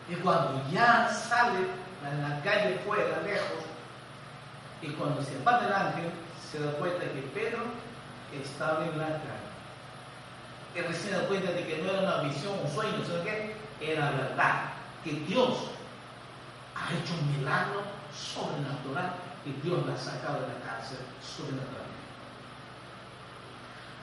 Y 0.08 0.14
cuando 0.16 0.62
ya 0.70 1.08
sale 1.08 1.60
en 2.04 2.22
la 2.22 2.40
calle 2.42 2.78
fuera, 2.86 3.22
lejos, 3.22 3.64
y 4.82 4.88
cuando 4.90 5.22
se 5.22 5.42
va 5.42 5.64
el 5.64 5.72
ángel, 5.72 6.10
se 6.50 6.60
da 6.60 6.72
cuenta 6.72 7.00
que 7.00 7.22
Pedro 7.34 7.62
estaba 8.32 8.84
en 8.84 8.98
la 8.98 9.06
calle. 9.06 9.44
Y 10.76 10.80
recién 10.80 11.14
da 11.14 11.26
cuenta 11.26 11.52
de 11.52 11.66
que 11.66 11.78
no 11.78 11.90
era 11.90 12.00
una 12.00 12.28
visión, 12.28 12.52
un 12.62 12.70
sueño, 12.70 13.02
sino 13.04 13.22
que 13.24 13.56
era 13.80 14.10
verdad, 14.10 14.72
que 15.02 15.12
Dios 15.12 15.70
ha 16.84 16.92
hecho 16.92 17.14
un 17.14 17.38
milagro 17.38 17.82
sobrenatural 18.14 19.14
y 19.46 19.52
Dios 19.66 19.86
la 19.86 19.94
ha 19.94 19.98
sacado 19.98 20.40
de 20.40 20.48
la 20.48 20.60
cárcel 20.60 20.98
sobrenaturalmente. 21.22 21.94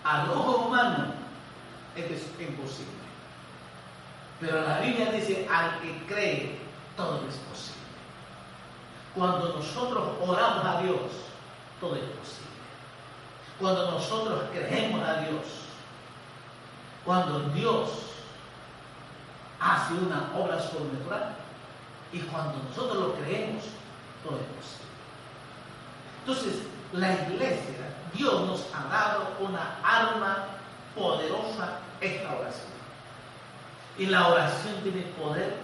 Al 0.04 0.30
ojo 0.32 0.68
humano 0.68 1.14
esto 1.96 2.14
es 2.14 2.48
imposible. 2.48 3.02
Pero 4.40 4.62
la 4.62 4.80
Biblia 4.80 5.12
dice, 5.12 5.48
al 5.52 5.80
que 5.80 6.06
cree, 6.08 6.60
todo 6.98 7.18
es 7.30 7.36
posible. 7.36 7.82
Cuando 9.14 9.54
nosotros 9.54 10.16
oramos 10.26 10.66
a 10.66 10.82
Dios, 10.82 11.00
todo 11.80 11.96
es 11.96 12.02
posible. 12.02 12.50
Cuando 13.60 13.92
nosotros 13.92 14.46
creemos 14.52 15.08
a 15.08 15.22
Dios, 15.22 15.44
cuando 17.06 17.40
Dios 17.50 17.90
hace 19.60 19.94
una 19.94 20.32
obra 20.36 20.60
sobrenatural 20.60 21.41
y 22.14 22.20
cuando 22.20 22.62
nosotros 22.70 22.98
lo 22.98 23.14
creemos, 23.16 23.64
todo 24.24 24.38
es. 24.38 24.82
Entonces, 26.20 26.62
la 26.94 27.14
iglesia, 27.14 27.96
Dios 28.14 28.48
nos 28.48 28.68
ha 28.74 28.88
dado 28.90 29.38
una 29.40 29.78
arma 29.84 30.46
poderosa, 30.96 31.80
esta 32.00 32.36
oración. 32.36 32.72
Y 33.98 34.06
la 34.08 34.28
oración 34.28 34.76
tiene 34.84 35.02
poder 35.14 35.56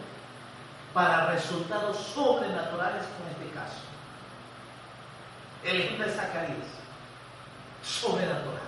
para 0.93 1.31
resultados 1.31 1.97
sobrenaturales 1.97 3.03
como 3.17 3.29
este 3.29 3.53
caso. 3.53 3.81
El 5.63 5.81
ejemplo 5.81 6.05
de 6.05 6.11
Zacarías, 6.11 6.67
sobrenatural. 7.83 8.61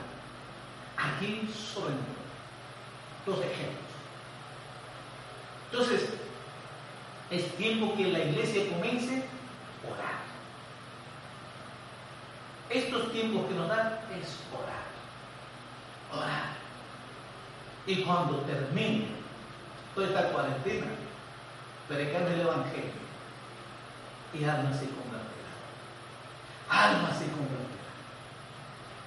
Aquí 0.98 1.50
sobrenatural. 1.54 2.06
Dos 3.26 3.39
ejemplos. 3.39 3.89
Entonces, 5.72 6.10
es 7.32 7.56
tiempo 7.58 7.96
que 7.96 8.08
la 8.08 8.20
iglesia 8.20 8.70
comience 8.70 9.24
a 9.84 9.94
orar. 9.94 10.20
Estos 12.70 13.12
tiempos 13.12 13.48
que 13.48 13.56
nos 13.56 13.68
dan 13.68 14.00
es 14.20 14.38
orar. 14.54 16.24
Orar. 16.24 16.50
Y 17.86 18.04
cuando 18.04 18.38
termine 18.42 19.08
toda 19.94 20.08
esta 20.08 20.30
cuarentena, 20.30 20.88
predicar 21.88 22.24
el 22.24 22.42
Evangelio 22.42 23.10
y 24.34 24.44
almas 24.44 24.80
se 24.80 24.86
convertirán. 24.86 25.30
Almas 26.70 27.18
se 27.18 27.26
convertirán. 27.26 27.70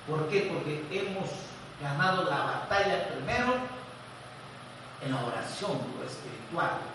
¿Por 0.08 0.28
qué? 0.28 0.50
Porque 0.52 0.85
hemos 0.90 1.30
ganado 1.80 2.24
la 2.24 2.38
batalla 2.38 3.08
primero 3.08 3.54
en 5.00 5.12
la 5.12 5.24
oración, 5.24 5.78
espiritual. 6.04 6.91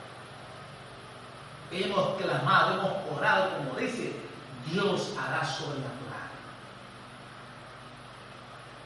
Hemos 1.71 2.15
clamado, 2.21 2.73
hemos 2.73 3.17
orado, 3.17 3.57
como 3.57 3.75
dice, 3.75 4.13
Dios 4.71 5.15
hará 5.17 5.43
sobrenatural. 5.43 5.97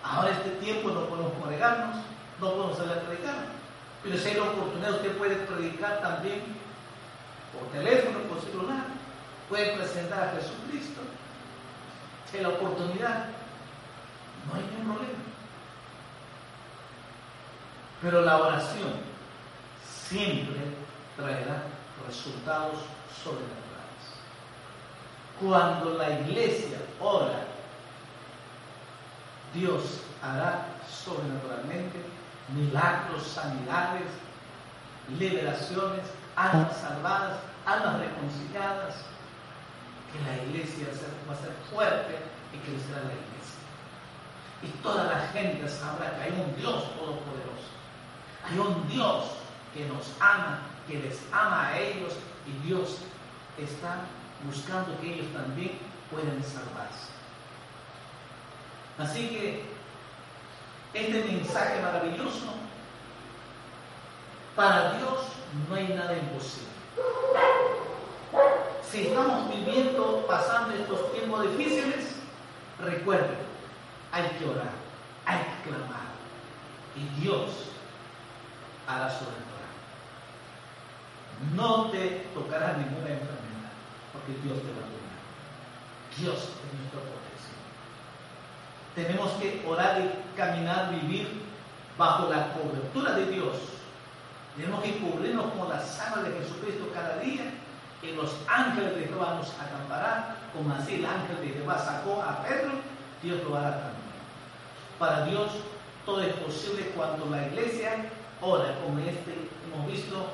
Ahora 0.04 0.32
este 0.32 0.50
tiempo 0.52 0.90
no 0.90 1.06
podemos 1.06 1.34
congregarnos, 1.34 1.98
no 2.40 2.52
podemos 2.52 2.78
salir 2.78 2.94
a 2.94 3.02
predicar, 3.02 3.36
pero 4.04 4.18
si 4.18 4.30
hay 4.30 4.36
la 4.36 4.44
oportunidad, 4.44 4.96
usted 4.96 5.18
puede 5.18 5.36
predicar 5.36 6.02
también 6.02 6.42
por 7.54 7.68
teléfono, 7.72 8.20
por 8.28 8.42
celular, 8.42 8.84
puede 9.48 9.78
presentar 9.78 10.24
a 10.24 10.32
Jesucristo. 10.32 11.02
Si 12.30 12.38
hay 12.38 12.44
la 12.44 12.50
oportunidad, 12.50 13.26
no 14.48 14.56
hay 14.56 14.64
ningún 14.64 14.96
problema. 14.96 15.20
Pero 18.02 18.22
la 18.22 18.38
oración 18.38 18.94
siempre 19.86 20.60
traerá 21.16 21.64
resultados 22.08 22.80
sobrenaturales. 23.24 23.62
Cuando 25.40 25.98
la 25.98 26.20
iglesia 26.22 26.78
ora, 27.00 27.46
Dios 29.54 30.02
hará 30.22 30.66
sobrenaturalmente 30.90 32.00
milagros, 32.50 33.24
sanidades, 33.24 34.08
liberaciones, 35.18 36.06
almas 36.36 36.78
salvadas, 36.78 37.40
almas 37.66 38.00
reconciliadas, 38.00 38.96
que 40.12 40.20
la 40.24 40.44
iglesia 40.44 40.88
va 41.30 41.34
a 41.34 41.38
ser 41.38 41.52
fuerte 41.72 42.18
y 42.54 42.58
crecerá 42.60 43.00
la 43.00 43.14
iglesia. 43.14 43.32
Y 44.64 44.68
toda 44.84 45.06
la 45.06 45.28
gente 45.28 45.68
sabrá 45.68 46.16
que 46.16 46.24
hay 46.24 46.32
un 46.32 46.56
Dios 46.56 46.84
todopoderoso. 46.96 47.72
Hay 48.50 48.60
un 48.60 48.88
Dios 48.90 49.26
que 49.74 49.86
nos 49.86 50.12
ama, 50.20 50.60
que 50.88 51.00
les 51.00 51.20
ama 51.32 51.68
a 51.68 51.80
ellos 51.80 52.14
y 52.48 52.68
Dios 52.68 52.98
está 53.58 54.02
buscando 54.46 55.00
que 55.00 55.14
ellos 55.14 55.28
también 55.34 55.78
puedan 56.10 56.44
salvarse. 56.44 57.12
Así 58.98 59.30
que 59.30 59.72
este 60.94 61.24
mensaje 61.24 61.82
maravilloso. 61.82 62.54
Para 64.56 64.98
Dios 64.98 65.20
no 65.70 65.76
hay 65.76 65.88
nada 65.88 66.18
imposible. 66.18 66.70
Si 68.90 69.08
estamos 69.08 69.50
viviendo, 69.50 70.26
pasando 70.28 70.74
estos 70.76 71.14
tiempos 71.14 71.58
difíciles, 71.58 72.16
recuerden, 72.80 73.38
hay 74.12 74.28
que 74.38 74.46
orar, 74.46 74.72
hay 75.26 75.40
que 75.40 75.70
clamar. 75.70 76.12
Y 76.96 77.22
Dios 77.22 77.50
hará 78.86 79.10
su. 79.10 79.26
No 81.56 81.90
te 81.90 82.28
tocará 82.34 82.78
ninguna 82.78 83.10
enfermedad, 83.10 83.74
porque 84.14 84.34
Dios 84.44 84.58
te 84.62 84.72
va 84.72 84.86
a 84.86 84.92
curar. 84.94 85.22
Dios 86.18 86.38
es 86.38 86.80
nuestro 86.80 87.02
protección. 87.02 87.62
Tenemos 88.96 89.32
que 89.42 89.66
orar 89.68 90.02
y 90.02 90.38
caminar, 90.38 90.92
vivir 90.92 91.42
bajo 91.98 92.30
la 92.30 92.54
cobertura 92.54 93.14
de 93.14 93.26
Dios. 93.26 93.58
Tenemos 94.56 94.84
que 94.84 94.98
cubrirnos 94.98 95.52
con 95.54 95.70
la 95.70 95.82
sangre 95.82 96.30
de 96.30 96.40
Jesucristo 96.40 96.90
cada 96.94 97.18
día 97.18 97.54
y 98.04 98.12
los 98.14 98.36
ángeles 98.48 98.96
de 98.96 99.06
Jehová 99.06 99.36
nos 99.36 99.50
acamparán, 99.60 100.36
como 100.54 100.74
así 100.74 100.96
el 100.96 101.06
ángel 101.06 101.40
de 101.42 101.50
Jehová 101.50 101.78
sacó 101.78 102.22
a 102.22 102.44
Pedro, 102.44 102.72
Dios 103.22 103.40
lo 103.48 103.56
hará 103.56 103.72
también. 103.72 104.02
Para 104.98 105.26
Dios 105.26 105.52
todo 106.06 106.22
es 106.22 106.34
posible 106.34 106.92
cuando 106.96 107.28
la 107.28 107.48
iglesia 107.48 108.10
ora, 108.42 108.76
como 108.84 109.00
este 109.00 109.36
hemos 109.66 109.92
visto 109.92 110.28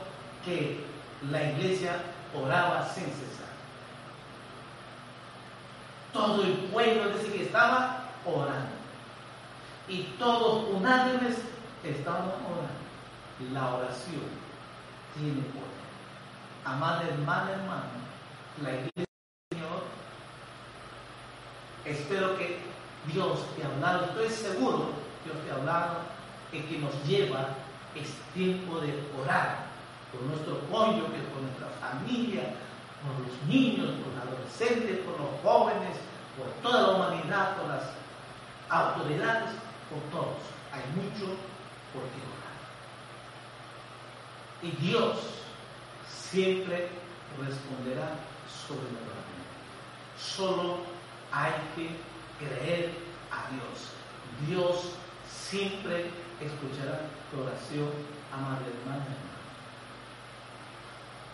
que 0.45 0.86
la 1.31 1.43
iglesia 1.51 2.03
oraba 2.33 2.87
sin 2.93 3.05
cesar. 3.05 3.47
Todo 6.13 6.43
el 6.43 6.53
pueblo 6.71 7.09
dice 7.09 7.31
que 7.31 7.43
estaba 7.45 8.03
orando. 8.25 8.77
Y 9.87 10.03
todos 10.19 10.69
unánimes 10.73 11.37
estaban 11.83 12.25
orando. 12.25 13.53
La 13.53 13.75
oración 13.75 14.21
tiene 15.15 15.41
poder. 15.41 15.67
Amada 16.65 17.03
hermana, 17.03 17.51
hermano, 17.51 17.83
la 18.61 18.71
iglesia 18.71 18.91
del 18.95 19.57
Señor, 19.57 19.83
espero 21.85 22.37
que 22.37 22.59
Dios 23.13 23.39
te 23.55 23.63
ha 23.63 23.67
hablado, 23.67 24.05
estoy 24.05 24.29
seguro 24.29 24.89
que 25.23 25.31
Dios 25.31 25.45
te 25.45 25.51
ha 25.51 25.55
hablado, 25.55 25.99
que 26.51 26.79
nos 26.79 26.93
lleva 27.05 27.49
es 27.95 28.09
tiempo 28.33 28.79
de 28.79 28.93
orar 29.21 29.67
por 30.11 30.21
nuestro 30.23 30.59
cónyuge, 30.71 31.19
por 31.33 31.41
nuestra 31.41 31.67
familia, 31.81 32.53
por 33.03 33.25
los 33.25 33.35
niños, 33.47 33.91
por 33.99 34.13
los 34.13 34.23
adolescentes, 34.23 34.99
por 35.05 35.19
los 35.19 35.41
jóvenes, 35.43 35.97
por 36.37 36.47
toda 36.61 36.81
la 36.81 36.89
humanidad, 36.95 37.57
por 37.57 37.67
las 37.69 37.83
autoridades, 38.69 39.51
por 39.89 39.99
todos. 40.11 40.37
Hay 40.71 40.83
mucho 40.95 41.25
por 41.93 42.03
qué 42.13 42.21
orar. 42.23 42.57
Y 44.61 44.71
Dios 44.85 45.17
siempre 46.07 46.89
responderá 47.39 48.15
sobrenaturalmente. 48.67 49.17
Solo 50.19 50.77
hay 51.31 51.53
que 51.75 51.89
creer 52.39 52.91
a 53.31 53.49
Dios. 53.51 53.91
Dios 54.47 54.93
siempre 55.29 56.11
escuchará 56.41 57.01
tu 57.31 57.41
oración, 57.41 57.89
amable 58.31 58.67
hermana. 58.81 59.05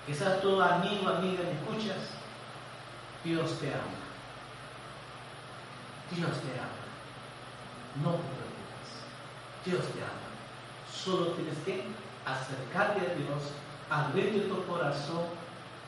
Quizás 0.06 0.42
tu 0.42 0.62
amigo, 0.62 1.08
amiga, 1.08 1.44
me 1.44 1.52
escuchas. 1.52 2.10
Dios 3.24 3.58
te 3.60 3.68
ama. 3.68 4.04
Dios 6.12 6.32
te 6.42 6.60
ama. 6.60 6.84
No 8.04 8.12
te 8.12 8.28
preocupes. 8.36 8.90
Dios 9.66 9.82
te 9.94 10.02
ama. 10.02 10.24
Solo 10.92 11.28
tienes 11.34 11.58
que 11.60 11.86
acercarte 12.26 13.00
a 13.00 13.16
Dios, 13.16 13.52
abrirte 13.90 14.42
tu 14.42 14.66
corazón. 14.66 15.26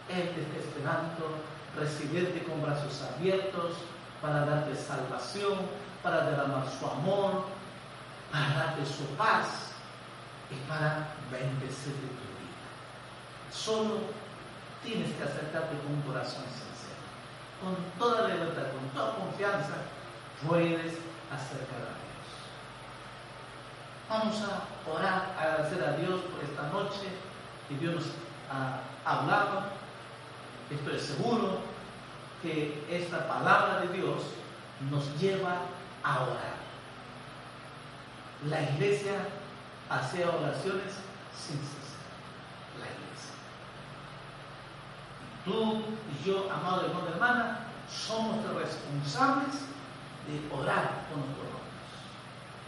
Él 0.08 0.30
te 0.30 0.41
está 0.41 0.58
esperando, 0.60 1.41
recibirte 1.78 2.43
con 2.43 2.62
brazos 2.62 3.01
abiertos 3.01 3.73
para 4.21 4.45
darte 4.45 4.75
salvación, 4.75 5.58
para 6.04 6.30
derramar 6.30 6.65
su 6.80 6.86
amor, 6.86 7.45
para 8.32 8.54
darte 8.54 8.86
su 8.86 9.04
paz 9.17 9.71
y 10.51 10.56
para 10.69 11.08
bendecir 11.32 11.93
tu 11.93 12.08
vida. 12.08 12.35
Solo 13.51 13.99
tienes 14.84 15.12
que 15.15 15.23
acercarte 15.23 15.77
con 15.77 15.93
un 15.93 16.01
corazón 16.01 16.43
sincero. 16.43 16.95
Con 17.62 17.75
toda 17.97 18.27
libertad, 18.27 18.71
con 18.71 18.89
toda 18.89 19.15
confianza, 19.15 19.75
puedes 20.47 20.93
acercar 21.31 21.81
a 21.81 21.95
Dios. 21.95 22.05
Vamos 24.10 24.36
a 24.43 24.91
orar, 24.91 25.36
agradecer 25.39 25.84
a 25.84 25.97
Dios 25.97 26.21
por 26.21 26.43
esta 26.43 26.69
noche 26.69 27.10
que 27.67 27.77
Dios 27.77 27.95
nos 27.95 28.05
ha 28.51 28.81
hablado. 29.03 29.63
Estoy 30.69 30.99
seguro 30.99 31.60
que 32.41 32.86
esta 32.89 33.27
palabra 33.27 33.81
de 33.81 33.88
Dios 33.89 34.21
nos 34.91 35.19
lleva 35.19 35.62
a 36.03 36.21
orar. 36.21 36.55
La 38.49 38.62
iglesia 38.62 39.13
hacía 39.89 40.29
oraciones 40.29 40.93
sin 41.36 41.58
cesar. 41.58 42.05
La 42.79 42.86
iglesia. 42.86 43.35
Tú 45.45 45.84
y 46.12 46.27
yo, 46.27 46.49
amado 46.51 46.88
hermano 46.88 47.08
hermana, 47.08 47.60
somos 47.88 48.38
responsables 48.55 49.53
de 50.27 50.41
orar 50.51 51.05
con 51.08 51.21
nuestros 51.21 51.45
hermanos. 51.45 51.65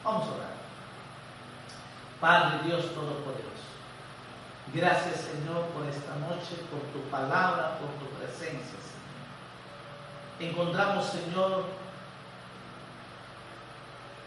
Vamos 0.04 0.28
a 0.28 0.36
orar. 0.36 0.58
Padre 2.22 2.68
Dios 2.68 2.94
Todopoderoso, 2.94 3.68
gracias 4.74 5.22
Señor 5.22 5.66
por 5.68 5.86
esta 5.88 6.16
noche, 6.16 6.56
por 6.72 6.82
tu 6.94 7.08
palabra, 7.10 7.78
por 7.80 7.90
tu 8.00 8.06
presencia, 8.18 8.78
Señor. 8.80 10.52
Encontramos, 10.52 11.06
Señor, 11.06 11.66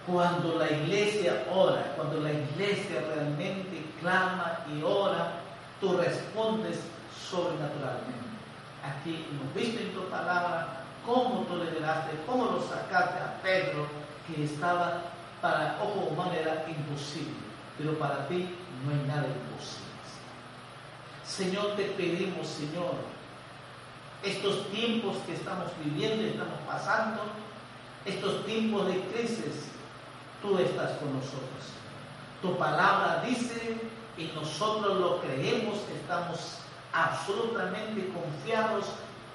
cuando 0.06 0.56
la 0.56 0.70
iglesia 0.70 1.46
ora, 1.52 1.92
cuando 1.96 2.20
la 2.20 2.32
iglesia 2.32 3.00
realmente 3.14 3.84
clama 4.00 4.60
y 4.72 4.82
ora, 4.82 5.40
tú 5.80 5.96
respondes 5.96 6.80
sobrenaturalmente. 7.30 8.29
Aquí 8.82 9.26
hemos 9.30 9.54
visto 9.54 9.80
en 9.80 9.92
tu 9.92 10.08
palabra 10.08 10.84
cómo 11.04 11.44
tú 11.48 11.56
liberaste, 11.56 12.12
cómo 12.26 12.46
lo 12.46 12.62
sacaste 12.62 13.18
a 13.18 13.40
Pedro, 13.42 13.86
que 14.26 14.44
estaba 14.44 15.02
para 15.40 15.78
ojo 15.82 16.08
humano 16.10 16.32
era 16.32 16.64
imposible, 16.68 17.34
pero 17.78 17.98
para 17.98 18.28
ti 18.28 18.48
no 18.84 18.90
hay 18.92 19.06
nada 19.06 19.26
imposible. 19.26 19.90
Señor, 21.24 21.76
te 21.76 21.84
pedimos, 21.84 22.46
Señor, 22.46 22.94
estos 24.22 24.68
tiempos 24.70 25.16
que 25.26 25.34
estamos 25.34 25.70
viviendo, 25.82 26.26
estamos 26.26 26.58
pasando, 26.66 27.22
estos 28.04 28.44
tiempos 28.44 28.86
de 28.88 29.00
crisis, 29.12 29.70
tú 30.42 30.58
estás 30.58 30.92
con 30.98 31.14
nosotros. 31.14 31.72
Tu 32.42 32.56
palabra 32.56 33.22
dice 33.26 33.78
y 34.16 34.24
nosotros 34.34 34.98
lo 34.98 35.20
creemos, 35.20 35.78
estamos 35.94 36.59
absolutamente 36.92 38.12
confiados, 38.12 38.86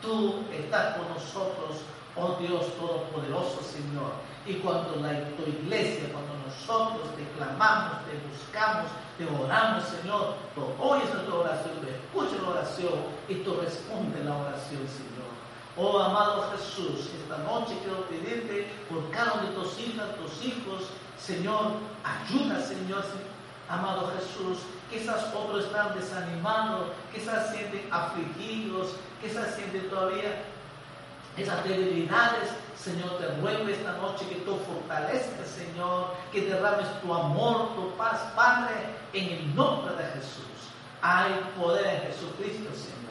tú 0.02 0.44
estás 0.52 0.98
con 0.98 1.10
nosotros, 1.10 1.82
oh 2.16 2.38
Dios 2.40 2.66
Todopoderoso 2.78 3.62
Señor. 3.64 4.14
Y 4.46 4.56
cuando 4.56 4.98
la, 4.98 5.26
tu 5.36 5.44
iglesia, 5.44 6.12
cuando 6.12 6.34
nosotros 6.46 7.16
te 7.16 7.24
clamamos, 7.38 7.98
te 8.06 8.18
buscamos, 8.30 8.92
te 9.18 9.26
oramos, 9.26 9.84
Señor, 9.86 10.36
tú 10.54 10.62
oyes 10.80 11.12
nuestra 11.14 11.34
oración, 11.34 11.74
tú 11.82 11.88
escuchas 11.88 12.42
la 12.44 12.50
oración 12.50 12.94
y 13.28 13.36
tú 13.36 13.56
respondes 13.56 14.24
la 14.24 14.38
oración, 14.38 14.88
Señor. 14.88 15.16
Oh 15.78 16.00
amado 16.00 16.52
Jesús, 16.52 17.10
esta 17.22 17.38
noche 17.40 17.76
quiero 17.84 18.06
pedirte 18.06 18.72
por 18.90 19.10
cada 19.12 19.34
uno 19.34 19.50
de 19.50 19.56
tus 19.56 19.80
hijas, 19.80 20.16
tus 20.16 20.46
hijos, 20.46 20.84
Señor, 21.20 21.74
ayuda, 22.04 22.62
Señor, 22.62 23.04
amado 23.68 24.12
Jesús. 24.18 24.60
Quizás 24.90 25.34
otros 25.34 25.66
están 25.66 25.96
desanimados, 25.96 26.90
quizás 27.14 27.52
sienten 27.52 27.88
afligidos, 27.92 28.96
quizás 29.22 29.56
sienten 29.56 29.90
todavía 29.90 30.44
esas 31.38 31.64
debilidades. 31.64 32.50
Señor, 32.78 33.18
te 33.18 33.28
ruego 33.42 33.68
esta 33.68 33.94
noche 33.94 34.28
que 34.30 34.36
tú 34.36 34.58
fortalezcas, 34.58 35.48
Señor, 35.48 36.14
que 36.32 36.42
derrames 36.42 36.88
tu 37.02 37.14
amor, 37.14 37.74
tu 37.76 37.90
paz, 37.98 38.20
Padre, 38.36 38.76
en 39.14 39.30
el 39.30 39.56
nombre 39.56 39.96
de 39.96 40.04
Jesús. 40.12 40.46
Hay 41.02 41.32
poder 41.60 41.86
en 41.86 42.02
Jesucristo, 42.12 42.70
Señor. 42.76 43.05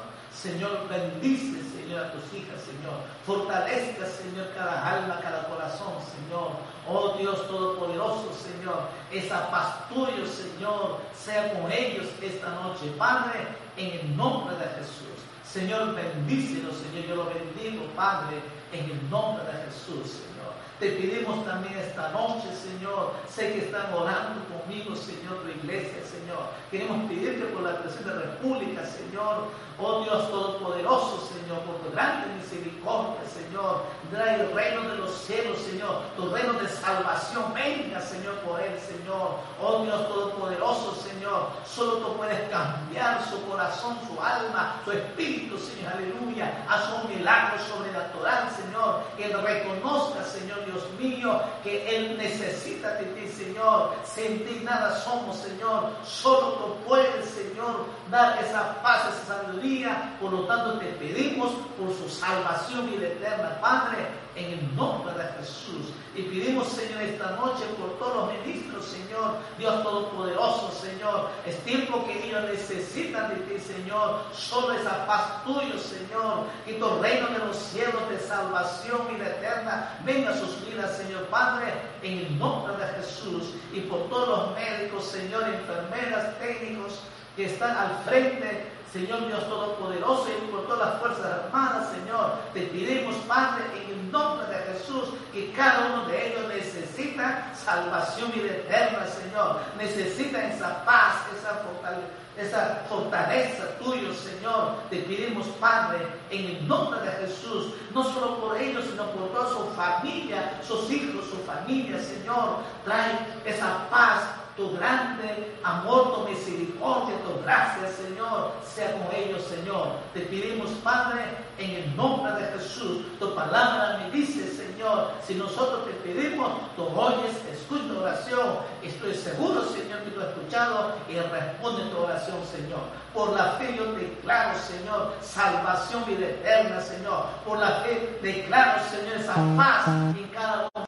Señor, 0.44 0.86
bendice, 0.90 1.56
Señor, 1.72 2.04
a 2.04 2.12
tus 2.12 2.24
hijas, 2.34 2.60
Señor. 2.60 3.00
Fortalezca, 3.24 4.04
Señor, 4.04 4.52
cada 4.54 4.76
alma, 4.94 5.18
cada 5.22 5.48
corazón, 5.48 5.94
Señor. 6.04 6.50
Oh 6.86 7.16
Dios 7.18 7.48
Todopoderoso, 7.48 8.30
Señor. 8.34 8.90
Esa 9.10 9.50
paz 9.50 9.88
tuya, 9.88 10.26
Señor, 10.26 11.00
sea 11.16 11.50
con 11.54 11.72
ellos 11.72 12.08
esta 12.20 12.50
noche. 12.60 12.92
Padre, 12.98 13.40
en 13.78 14.00
el 14.00 14.16
nombre 14.18 14.54
de 14.56 14.66
Jesús. 14.66 15.16
Señor, 15.50 15.94
bendícelo, 15.94 16.74
Señor. 16.74 17.06
Yo 17.08 17.16
lo 17.16 17.24
bendigo, 17.24 17.86
Padre, 17.96 18.36
en 18.70 18.84
el 18.84 19.08
nombre 19.08 19.46
de 19.46 19.64
Jesús, 19.64 20.12
Señor. 20.12 20.33
Te 20.80 20.90
pedimos 20.90 21.44
también 21.46 21.78
esta 21.78 22.08
noche, 22.10 22.48
Señor. 22.52 23.12
Sé 23.32 23.52
que 23.52 23.58
están 23.66 23.92
orando 23.94 24.42
conmigo, 24.50 24.96
Señor, 24.96 25.38
tu 25.44 25.48
iglesia, 25.48 26.02
Señor. 26.02 26.50
Queremos 26.70 27.08
pedirte 27.08 27.46
por 27.46 27.62
la 27.62 27.78
presente 27.78 28.10
república, 28.10 28.84
Señor. 28.84 29.48
Oh 29.78 30.02
Dios 30.02 30.30
Todopoderoso, 30.30 31.28
Señor, 31.32 31.60
por 31.60 31.76
tu 31.76 31.90
grande 31.92 32.26
misericordia, 32.34 33.20
Señor. 33.26 33.82
Trae 34.10 34.40
el 34.40 34.52
reino 34.52 34.82
de 34.82 34.96
los 34.98 35.12
cielos, 35.12 35.58
Señor. 35.58 36.02
Tu 36.16 36.28
reino 36.28 36.52
de 36.54 36.68
salvación, 36.68 37.54
venga, 37.54 38.00
Señor, 38.00 38.34
por 38.40 38.60
él, 38.60 38.78
Señor. 38.80 39.38
Oh 39.60 39.82
Dios 39.84 40.08
Todopoderoso, 40.08 40.94
Señor. 40.94 41.50
Solo 41.66 41.98
tú 41.98 42.16
puedes 42.16 42.48
cambiar 42.50 43.24
su 43.28 43.40
corazón, 43.46 43.96
su 44.06 44.20
alma, 44.20 44.80
su 44.84 44.92
espíritu, 44.92 45.56
Señor. 45.58 45.92
Aleluya. 45.94 46.64
Haz 46.68 46.90
un 47.02 47.16
milagro 47.16 47.58
sobrenatural, 47.64 48.48
Señor. 48.50 49.02
Que 49.16 49.28
reconozca, 49.28 50.24
Señor 50.24 50.64
Dios 50.66 50.73
mío, 50.98 51.40
que 51.62 51.96
él 51.96 52.16
necesita 52.16 52.94
de 52.94 53.04
ti, 53.06 53.28
Señor. 53.28 53.94
Sin 54.04 54.44
ti 54.44 54.60
nada 54.62 55.00
somos, 55.00 55.36
Señor. 55.38 55.90
Solo 56.04 56.52
tú 56.52 56.76
puedes, 56.86 57.26
Señor, 57.26 57.86
dar 58.10 58.42
esa 58.42 58.82
paz, 58.82 59.02
esa 59.08 59.34
sabiduría 59.34 60.16
por 60.20 60.32
lo 60.32 60.46
tanto 60.46 60.78
te 60.78 60.86
pedimos 60.92 61.52
por 61.78 61.92
su 61.94 62.08
salvación 62.08 62.90
y 62.92 63.04
eterna, 63.04 63.58
Padre, 63.60 64.23
en 64.36 64.58
el 64.58 64.76
nombre 64.76 65.14
de 65.14 65.24
Jesús. 65.38 65.92
Y 66.14 66.22
pedimos, 66.22 66.68
Señor, 66.68 67.02
esta 67.02 67.30
noche 67.32 67.64
por 67.78 67.98
todos 67.98 68.16
los 68.28 68.38
ministros, 68.38 68.84
Señor, 68.84 69.36
Dios 69.58 69.82
Todopoderoso, 69.82 70.70
Señor. 70.72 71.30
Es 71.46 71.58
tiempo 71.64 72.04
que 72.06 72.26
ellos 72.26 72.44
necesitan 72.44 73.30
de 73.30 73.36
ti, 73.36 73.60
Señor. 73.60 74.22
Solo 74.32 74.74
esa 74.74 75.06
paz 75.06 75.44
tuya, 75.44 75.78
Señor. 75.78 76.44
Y 76.66 76.74
tu 76.74 76.88
reino 77.00 77.28
de 77.28 77.38
los 77.38 77.56
cielos 77.56 78.08
de 78.08 78.18
salvación 78.20 79.00
y 79.14 79.18
de 79.18 79.26
eterna 79.26 79.98
venga 80.04 80.30
a 80.30 80.38
sus 80.38 80.64
vidas, 80.66 80.96
Señor 80.96 81.24
Padre, 81.26 81.72
en 82.02 82.18
el 82.18 82.38
nombre 82.38 82.76
de 82.76 82.92
Jesús. 82.94 83.54
Y 83.72 83.80
por 83.80 84.08
todos 84.08 84.28
los 84.28 84.54
médicos, 84.54 85.04
Señor, 85.04 85.44
enfermeras, 85.48 86.38
técnicos 86.38 87.00
que 87.36 87.46
están 87.46 87.76
al 87.76 87.96
frente 88.04 88.70
Señor 88.94 89.26
Dios 89.26 89.48
Todopoderoso, 89.48 90.28
y 90.28 90.52
por 90.52 90.68
todas 90.68 90.88
las 90.88 91.00
fuerzas 91.00 91.26
armadas, 91.26 91.90
Señor, 91.90 92.38
te 92.52 92.60
pedimos, 92.60 93.16
Padre, 93.26 93.64
en 93.74 93.90
el 93.90 94.12
nombre 94.12 94.46
de 94.46 94.72
Jesús, 94.72 95.08
que 95.32 95.50
cada 95.50 95.86
uno 95.92 96.04
de 96.04 96.28
ellos 96.28 96.46
necesita 96.46 97.52
salvación 97.56 98.30
y 98.36 98.38
eterna, 98.38 99.04
Señor. 99.08 99.58
Necesita 99.76 100.46
esa 100.46 100.84
paz, 100.84 101.26
esa 101.36 101.56
fortaleza, 101.56 102.06
esa 102.36 102.84
fortaleza 102.88 103.64
tuyo, 103.82 104.14
Señor. 104.14 104.76
Te 104.88 104.98
pedimos, 104.98 105.48
Padre, 105.58 106.06
en 106.30 106.44
el 106.44 106.68
nombre 106.68 107.00
de 107.00 107.26
Jesús, 107.26 107.74
no 107.92 108.04
solo 108.04 108.38
por 108.38 108.56
ellos, 108.56 108.84
sino 108.88 109.06
por 109.06 109.28
toda 109.32 109.48
su 109.48 109.74
familia, 109.74 110.60
sus 110.64 110.88
hijos, 110.88 111.24
su 111.30 111.38
familia, 111.38 111.98
Señor. 112.00 112.58
Trae 112.84 113.18
esa 113.44 113.90
paz 113.90 114.20
tu 114.56 114.76
grande 114.76 115.56
amor, 115.62 116.14
tu 116.14 116.30
misericordia, 116.30 117.16
tu 117.24 117.42
gracia, 117.42 117.88
Señor, 117.88 118.52
sea 118.64 118.92
con 118.92 119.14
ellos, 119.14 119.42
Señor. 119.42 119.88
Te 120.12 120.20
pedimos, 120.20 120.70
Padre, 120.82 121.22
en 121.58 121.70
el 121.70 121.96
nombre 121.96 122.32
de 122.32 122.46
Jesús. 122.52 123.04
Tu 123.18 123.34
palabra 123.34 123.98
me 123.98 124.10
dice, 124.10 124.48
Señor, 124.48 125.12
si 125.26 125.34
nosotros 125.34 125.86
te 125.86 125.92
pedimos, 125.92 126.52
tú 126.76 126.84
oyes, 126.84 127.34
escuchas 127.52 127.88
tu 127.88 127.98
oración. 127.98 128.58
Estoy 128.82 129.14
seguro, 129.14 129.64
Señor, 129.64 130.02
que 130.04 130.10
tú 130.10 130.20
has 130.20 130.28
escuchado 130.28 130.94
y 131.08 131.18
responde 131.18 131.90
tu 131.90 131.98
oración, 131.98 132.36
Señor. 132.44 132.80
Por 133.12 133.32
la 133.32 133.52
fe 133.52 133.74
yo 133.76 133.92
declaro, 133.92 134.58
Señor, 134.58 135.14
salvación 135.20 136.04
vida 136.06 136.26
eterna, 136.26 136.80
Señor. 136.80 137.26
Por 137.44 137.58
la 137.58 137.80
fe 137.82 138.18
declaro, 138.22 138.82
Señor, 138.90 139.16
esa 139.16 139.34
paz 139.56 139.88
en 139.88 140.28
cada 140.32 140.68
uno 140.74 140.83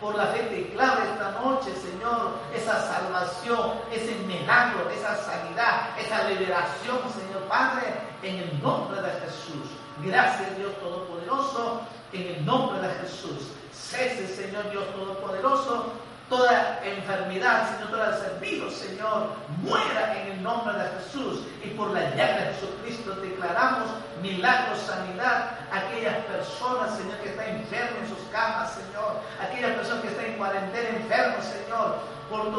por 0.00 0.14
la 0.14 0.26
fe 0.28 0.42
declaro 0.48 1.02
esta 1.02 1.32
noche, 1.42 1.70
Señor, 1.74 2.32
esa 2.54 2.80
salvación, 2.80 3.72
ese 3.92 4.14
milagro, 4.26 4.88
esa 4.90 5.14
sanidad, 5.16 5.90
esa 5.98 6.28
liberación, 6.28 6.98
Señor 7.12 7.42
Padre, 7.48 7.92
en 8.22 8.36
el 8.36 8.62
nombre 8.62 9.02
de 9.02 9.10
Jesús. 9.20 9.68
Gracias, 10.02 10.56
Dios 10.56 10.72
Todopoderoso, 10.80 11.82
en 12.12 12.22
el 12.34 12.46
nombre 12.46 12.80
de 12.80 12.94
Jesús. 12.94 13.52
Cese, 13.72 14.26
Señor 14.26 14.70
Dios 14.70 14.84
Todopoderoso, 14.94 15.92
toda 16.30 16.80
enfermedad, 16.84 17.76
Señor, 17.76 17.90
todo 17.90 18.40
virus, 18.40 18.74
Señor, 18.74 19.34
muera 19.62 20.16
en 20.16 20.32
el 20.32 20.42
nombre 20.42 20.72
de 20.78 20.88
Jesús. 21.00 21.40
Y 21.62 21.68
por 21.70 21.90
la 21.90 22.08
llave 22.14 22.46
de 22.46 22.54
Jesucristo 22.54 23.16
declaramos 23.16 23.90
milagro, 24.22 24.76
sanidad 24.76 25.58
a 25.72 25.78
aquellas 25.80 26.16
personas, 26.24 26.96
Señor, 26.96 27.18
que 27.18 27.30
están 27.30 27.48
enfermas 27.48 28.02
en 28.02 28.08
sus 28.08 28.24
camas, 28.32 28.72
Señor. 28.72 29.20
Aquellas 29.42 29.76
personas 29.76 30.02
que 30.02 30.08
están 30.08 30.24
en 30.26 30.38
cuarentena 30.38 30.88
enfermos, 30.90 31.44
Señor. 31.44 31.98
Por 32.30 32.52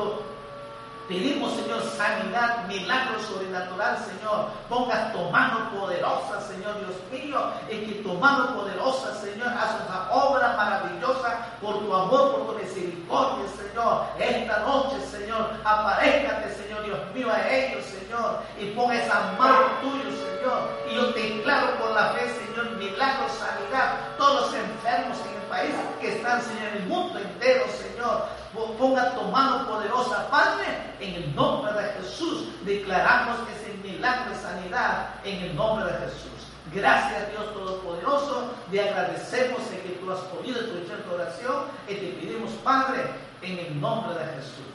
Pedimos, 1.07 1.53
Señor, 1.55 1.83
sanidad, 1.97 2.65
milagro 2.67 3.19
sobrenatural, 3.19 3.97
Señor. 3.97 4.47
Ponga 4.69 5.11
tu 5.11 5.19
mano 5.29 5.69
poderosa, 5.71 6.39
Señor 6.47 6.79
Dios 6.79 6.95
mío, 7.11 7.39
y 7.69 7.85
que 7.85 8.01
tu 8.01 8.13
mano 8.13 8.55
poderosa, 8.55 9.13
Señor, 9.15 9.49
haga 9.49 9.85
una 9.87 10.11
obra 10.11 10.55
maravillosa 10.55 11.45
por 11.59 11.79
tu 11.79 11.93
amor, 11.93 12.31
por 12.31 12.55
tu 12.55 12.63
misericordia, 12.63 13.45
Señor. 13.57 14.05
Esta 14.19 14.59
noche, 14.59 15.01
Señor, 15.11 15.51
aparéjate, 15.65 16.55
Señor 16.55 16.83
Dios 16.85 16.99
mío, 17.13 17.27
a 17.31 17.49
ellos, 17.49 17.83
Señor, 17.85 18.39
y 18.57 18.65
ponga 18.71 18.95
esa 18.95 19.33
mano 19.37 19.67
tuya, 19.81 20.03
Señor. 20.03 20.69
Y 20.89 20.95
yo 20.95 21.13
te 21.13 21.21
declaro 21.21 21.77
por 21.77 21.91
la 21.91 22.09
fe, 22.13 22.29
Señor, 22.45 22.71
milagro, 22.77 23.27
sanidad, 23.29 23.97
todos 24.17 24.41
los 24.41 24.53
enfermos 24.53 25.17
en 25.27 25.41
el 25.41 25.47
país 25.49 25.75
que 25.99 26.15
están, 26.15 26.41
Señor, 26.41 26.67
en 26.69 26.83
el 26.83 26.87
mundo 26.87 27.19
entero, 27.19 27.65
Señor 27.67 28.40
ponga 28.53 29.15
tu 29.15 29.23
mano 29.23 29.67
poderosa, 29.67 30.29
Padre, 30.29 30.95
en 30.99 31.15
el 31.15 31.35
nombre 31.35 31.73
de 31.73 31.89
Jesús. 31.93 32.49
Declaramos 32.63 33.37
ese 33.49 33.73
milagro 33.77 34.31
de 34.31 34.37
sanidad 34.37 35.09
en 35.23 35.43
el 35.43 35.55
nombre 35.55 35.85
de 35.85 35.97
Jesús. 35.99 36.31
Gracias 36.73 37.29
Dios 37.31 37.53
Todopoderoso, 37.53 38.53
te 38.69 38.81
agradecemos 38.81 39.59
en 39.71 39.81
que 39.81 39.99
tú 39.99 40.11
has 40.11 40.19
podido 40.19 40.61
escuchar 40.61 40.99
tu 40.99 41.13
oración 41.13 41.65
y 41.87 41.95
te 41.95 42.07
pedimos, 42.13 42.51
Padre, 42.63 43.07
en 43.41 43.59
el 43.59 43.81
nombre 43.81 44.13
de 44.13 44.25
Jesús. 44.35 44.71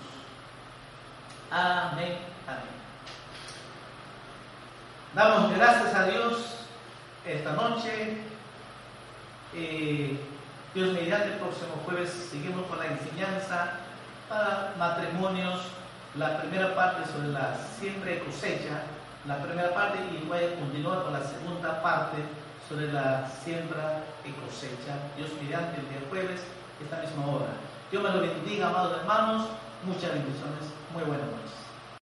Amén, 1.50 2.18
amén. 2.46 2.76
Damos 5.14 5.54
gracias 5.56 5.94
a 5.94 6.04
Dios 6.04 6.66
esta 7.24 7.52
noche. 7.52 8.18
Eh, 9.54 10.20
Dios 10.76 10.92
mediante 10.92 11.32
el 11.32 11.38
próximo 11.38 11.72
jueves 11.86 12.28
seguimos 12.30 12.66
con 12.66 12.78
la 12.78 12.84
enseñanza 12.84 13.80
para 14.28 14.74
matrimonios, 14.76 15.72
la 16.16 16.42
primera 16.42 16.74
parte 16.74 17.10
sobre 17.10 17.28
la 17.28 17.56
siembra 17.80 18.12
cosecha, 18.20 18.84
la 19.26 19.38
primera 19.38 19.72
parte 19.72 19.96
y 20.12 20.28
voy 20.28 20.36
a 20.36 20.54
continuar 20.56 21.04
con 21.04 21.14
la 21.14 21.24
segunda 21.24 21.80
parte 21.80 22.18
sobre 22.68 22.92
la 22.92 23.26
siembra 23.42 24.04
y 24.22 24.32
cosecha. 24.32 25.00
Dios 25.16 25.30
mediante 25.40 25.80
el 25.80 25.88
día 25.88 26.08
jueves, 26.10 26.42
esta 26.84 27.00
misma 27.00 27.24
hora. 27.24 27.56
Dios 27.90 28.02
me 28.02 28.10
lo 28.10 28.20
bendiga, 28.20 28.68
amados 28.68 28.98
hermanos. 29.00 29.48
Muchas 29.82 30.12
bendiciones. 30.12 30.60
Muy 30.92 31.04
buenas 31.04 31.24
noches. 31.24 31.65